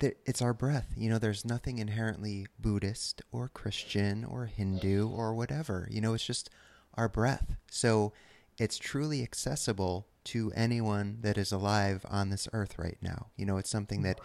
[0.00, 0.92] it's our breath.
[0.96, 5.88] You know, there's nothing inherently Buddhist or Christian or Hindu or whatever.
[5.90, 6.50] You know, it's just
[6.94, 7.56] our breath.
[7.70, 8.12] So
[8.58, 13.26] it's truly accessible to anyone that is alive on this earth right now.
[13.36, 14.20] You know, it's something that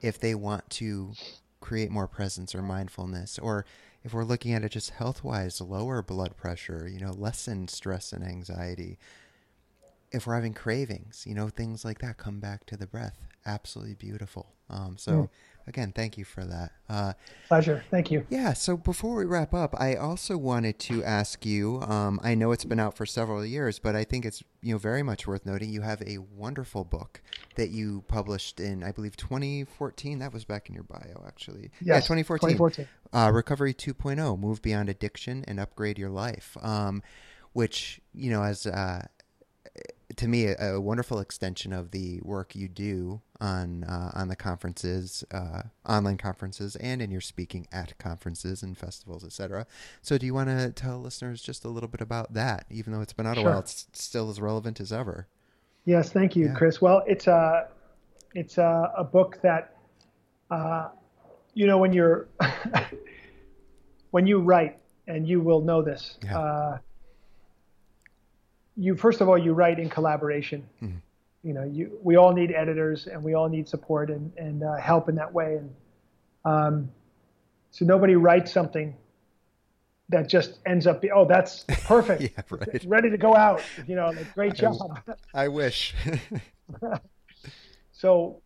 [0.00, 1.12] if they want to
[1.60, 3.64] create more presence or mindfulness, or
[4.02, 8.12] if we're looking at it just health wise, lower blood pressure, you know, lessen stress
[8.12, 8.98] and anxiety.
[10.12, 13.28] If we're having cravings, you know, things like that, come back to the breath.
[13.46, 14.52] Absolutely beautiful.
[14.68, 15.28] Um, so, mm
[15.70, 16.72] again, thank you for that.
[16.88, 17.12] Uh,
[17.48, 17.82] Pleasure.
[17.90, 18.26] Thank you.
[18.28, 18.52] Yeah.
[18.52, 21.80] So before we wrap up, I also wanted to ask you.
[21.82, 24.78] Um, I know it's been out for several years, but I think it's you know
[24.78, 25.70] very much worth noting.
[25.70, 27.22] You have a wonderful book
[27.54, 30.18] that you published in, I believe, 2014.
[30.18, 31.70] That was back in your bio, actually.
[31.80, 32.50] Yes, yeah, 2014.
[32.50, 32.88] 2014.
[33.12, 36.56] Uh, Recovery 2.0: Move Beyond Addiction and Upgrade Your Life.
[36.60, 37.02] Um,
[37.52, 39.06] which you know, as uh,
[40.20, 44.36] to me, a, a, wonderful extension of the work you do on uh, on the
[44.36, 49.66] conferences, uh, online conferences, and in your speaking at conferences and festivals, etc.
[50.02, 52.66] So, do you want to tell listeners just a little bit about that?
[52.68, 53.46] Even though it's been out sure.
[53.46, 55.26] a while, it's still as relevant as ever.
[55.86, 56.54] Yes, thank you, yeah.
[56.54, 56.82] Chris.
[56.82, 57.68] Well, it's a
[58.34, 59.74] it's a, a book that
[60.50, 60.88] uh,
[61.54, 62.28] you know when you're
[64.10, 66.18] when you write, and you will know this.
[66.22, 66.78] Yeah uh,
[68.80, 70.66] you first of all you write in collaboration.
[70.82, 70.96] Mm-hmm.
[71.42, 74.76] You know, you we all need editors and we all need support and and uh,
[74.76, 75.56] help in that way.
[75.56, 75.74] And
[76.44, 76.90] um,
[77.70, 78.96] so nobody writes something
[80.08, 82.84] that just ends up be, oh that's perfect, yeah, right.
[82.86, 83.62] ready to go out.
[83.86, 84.98] You know, like great job.
[85.06, 85.14] I,
[85.44, 85.94] I wish.
[87.92, 88.40] so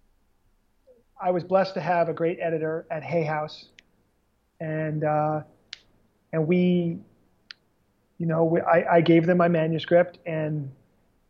[1.20, 3.66] I was blessed to have a great editor at Hay House,
[4.60, 5.42] and uh,
[6.32, 6.98] and we
[8.18, 10.70] you know, I, I gave them my manuscript and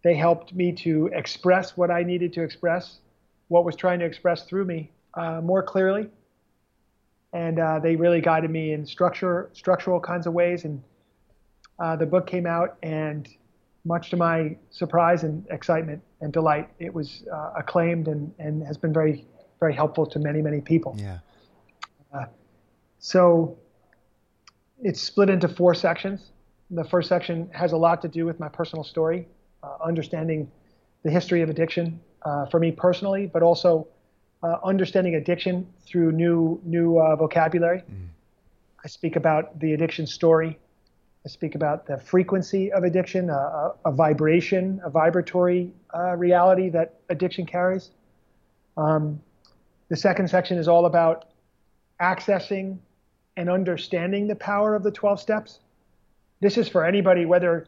[0.03, 2.99] they helped me to express what I needed to express,
[3.49, 6.11] what was trying to express through me uh, more clearly.
[7.33, 10.65] And uh, they really guided me in structure, structural kinds of ways.
[10.65, 10.83] And
[11.79, 13.29] uh, the book came out, and
[13.85, 18.77] much to my surprise and excitement and delight, it was uh, acclaimed and, and has
[18.77, 19.27] been very,
[19.59, 20.95] very helpful to many, many people.
[20.99, 21.19] Yeah.
[22.13, 22.27] Uh,
[23.01, 23.59] so
[24.81, 26.31] it's split into four sections
[26.71, 29.29] the first section has a lot to do with my personal story,
[29.63, 30.51] uh, understanding
[31.03, 33.87] the history of addiction uh, for me personally, but also
[34.43, 37.79] uh, understanding addiction through new new uh, vocabulary.
[37.79, 38.09] Mm.
[38.85, 40.59] I speak about the addiction story.
[41.25, 46.69] I speak about the frequency of addiction, a, a, a vibration, a vibratory uh, reality
[46.71, 47.91] that addiction carries.
[48.77, 49.23] Um,
[49.89, 51.27] the second section is all about
[52.01, 52.79] accessing
[53.37, 55.61] and understanding the power of the 12 steps
[56.45, 57.67] this is for anybody, whether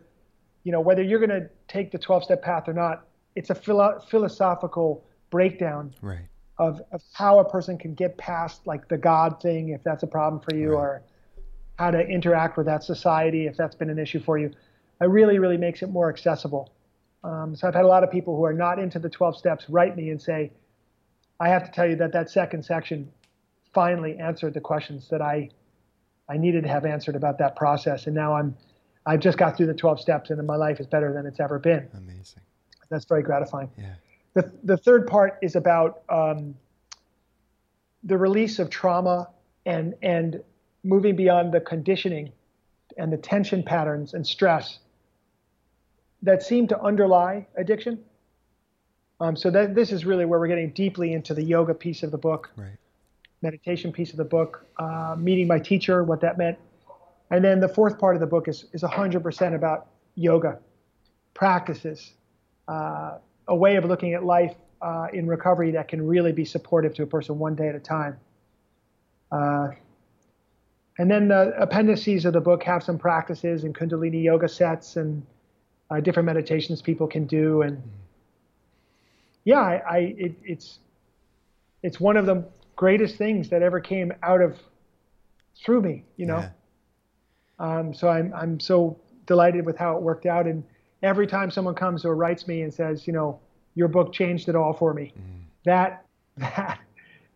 [0.62, 3.06] you know whether you're going to take the 12-step path or not.
[3.34, 6.26] It's a philo- philosophical breakdown right.
[6.58, 10.06] of, of how a person can get past like the God thing, if that's a
[10.06, 10.78] problem for you, right.
[10.78, 11.02] or
[11.78, 14.50] how to interact with that society if that's been an issue for you.
[15.00, 16.72] It really, really makes it more accessible.
[17.24, 19.68] Um, so I've had a lot of people who are not into the 12 steps
[19.70, 20.52] write me and say,
[21.40, 23.10] I have to tell you that that second section
[23.74, 25.50] finally answered the questions that I
[26.28, 28.56] I needed to have answered about that process, and now I'm
[29.06, 31.58] I've just got through the 12 steps, and my life is better than it's ever
[31.58, 31.88] been.
[31.96, 32.42] Amazing.
[32.90, 33.70] That's very gratifying.
[33.78, 33.94] Yeah.
[34.34, 36.54] The the third part is about um,
[38.04, 39.28] the release of trauma
[39.64, 40.42] and and
[40.84, 42.32] moving beyond the conditioning
[42.98, 44.78] and the tension patterns and stress
[46.22, 48.04] that seem to underlie addiction.
[49.18, 52.10] Um, so that this is really where we're getting deeply into the yoga piece of
[52.10, 52.76] the book, Right.
[53.40, 56.58] meditation piece of the book, uh, meeting my teacher, what that meant,
[57.30, 60.58] and then the fourth part of the book is is 100% about yoga
[61.34, 62.12] practices,
[62.68, 63.18] uh,
[63.48, 67.02] a way of looking at life uh, in recovery that can really be supportive to
[67.02, 68.18] a person one day at a time.
[69.30, 69.68] Uh,
[70.98, 75.22] and then the appendices of the book have some practices and Kundalini yoga sets and
[75.90, 77.62] uh, different meditations people can do.
[77.62, 77.82] And
[79.44, 80.78] yeah, I, I it, it's
[81.82, 82.44] it's one of the
[82.76, 84.58] greatest things that ever came out of
[85.64, 86.38] through me, you know.
[86.38, 86.50] Yeah.
[87.58, 90.46] Um, so I'm I'm so delighted with how it worked out.
[90.46, 90.62] And
[91.02, 93.40] every time someone comes or writes me and says, you know,
[93.74, 95.12] your book changed it all for me,
[95.64, 96.04] that
[96.36, 96.78] that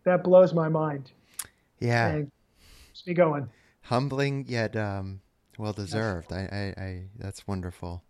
[0.03, 1.11] that blows my mind
[1.79, 2.07] Yeah.
[2.09, 2.31] and
[2.87, 3.49] keeps me going.
[3.83, 5.21] Humbling yet um,
[5.57, 6.31] well deserved.
[6.31, 8.03] I, I, I, that's wonderful.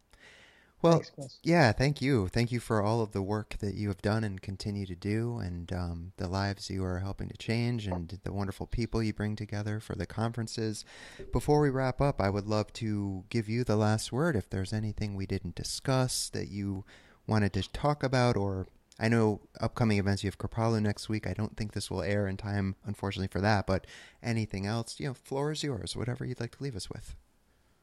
[0.81, 2.27] Well, Thanks, yeah, thank you.
[2.27, 5.37] Thank you for all of the work that you have done and continue to do,
[5.37, 9.35] and um, the lives you are helping to change, and the wonderful people you bring
[9.35, 10.83] together for the conferences.
[11.31, 14.35] Before we wrap up, I would love to give you the last word.
[14.35, 16.83] If there's anything we didn't discuss that you
[17.27, 18.65] wanted to talk about, or
[18.99, 21.27] I know upcoming events, you have Kripalu next week.
[21.27, 23.85] I don't think this will air in time, unfortunately, for that, but
[24.23, 27.15] anything else, you know, floor is yours, whatever you'd like to leave us with.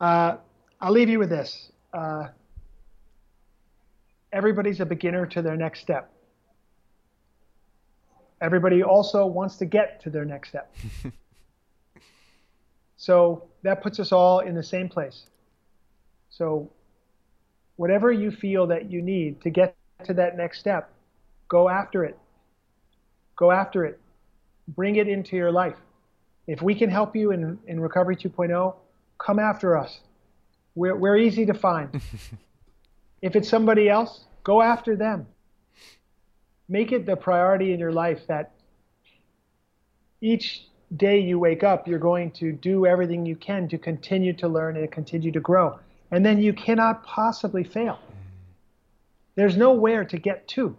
[0.00, 0.36] Uh,
[0.80, 1.70] I'll leave you with this.
[1.92, 2.28] Uh,
[4.32, 6.10] everybody's a beginner to their next step.
[8.40, 10.74] Everybody also wants to get to their next step.
[12.96, 15.24] so that puts us all in the same place.
[16.30, 16.70] So,
[17.76, 20.92] whatever you feel that you need to get to that next step,
[21.48, 22.18] go after it.
[23.36, 23.98] Go after it.
[24.68, 25.76] Bring it into your life.
[26.46, 28.74] If we can help you in, in Recovery 2.0,
[29.18, 30.00] come after us.
[30.74, 32.00] We're, we're easy to find.
[33.22, 35.26] if it's somebody else, go after them.
[36.68, 38.52] Make it the priority in your life that
[40.20, 40.66] each
[40.96, 44.76] day you wake up, you're going to do everything you can to continue to learn
[44.76, 45.78] and continue to grow.
[46.10, 47.98] And then you cannot possibly fail.
[49.34, 50.76] There's nowhere to get to.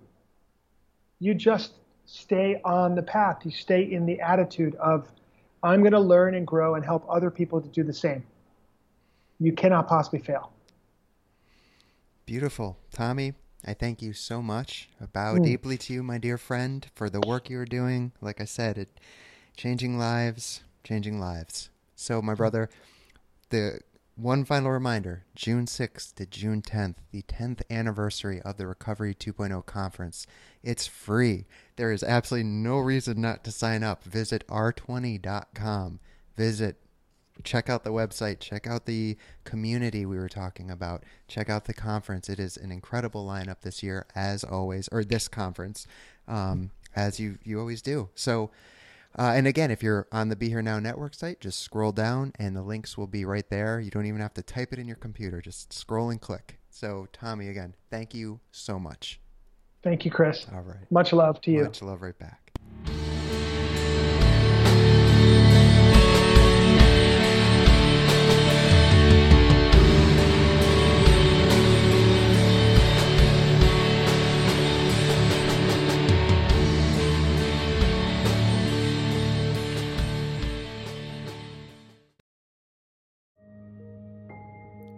[1.20, 1.74] You just
[2.06, 3.40] stay on the path.
[3.46, 5.08] You stay in the attitude of,
[5.62, 8.24] I'm going to learn and grow and help other people to do the same.
[9.40, 10.52] You cannot possibly fail.
[12.30, 12.78] Beautiful.
[12.94, 13.34] Tommy,
[13.66, 14.88] I thank you so much.
[15.02, 15.44] I bow Mm.
[15.46, 18.12] deeply to you, my dear friend, for the work you are doing.
[18.22, 19.00] Like I said, it
[19.58, 21.72] changing lives, changing lives.
[21.96, 22.70] So, my brother,
[23.50, 23.80] the
[24.14, 29.64] one final reminder June 6th to June 10th, the 10th anniversary of the Recovery 2.0
[29.64, 30.28] conference.
[30.62, 31.48] It's free.
[31.78, 34.04] There is absolutely no reason not to sign up.
[34.04, 36.00] Visit r20.com.
[36.36, 36.78] Visit
[37.44, 41.74] check out the website, check out the community we were talking about, check out the
[41.74, 42.30] conference.
[42.30, 45.88] It is an incredible lineup this year, as always, or this conference,
[46.28, 48.10] um, as you you always do.
[48.16, 48.52] So,
[49.18, 52.34] uh, and again, if you're on the Be Here Now Network site, just scroll down,
[52.38, 53.80] and the links will be right there.
[53.80, 56.60] You don't even have to type it in your computer; just scroll and click.
[56.70, 59.20] So, Tommy, again, thank you so much.
[59.82, 60.46] Thank you, Chris.
[60.54, 61.64] All right, Much love to you.
[61.64, 62.49] much love right back.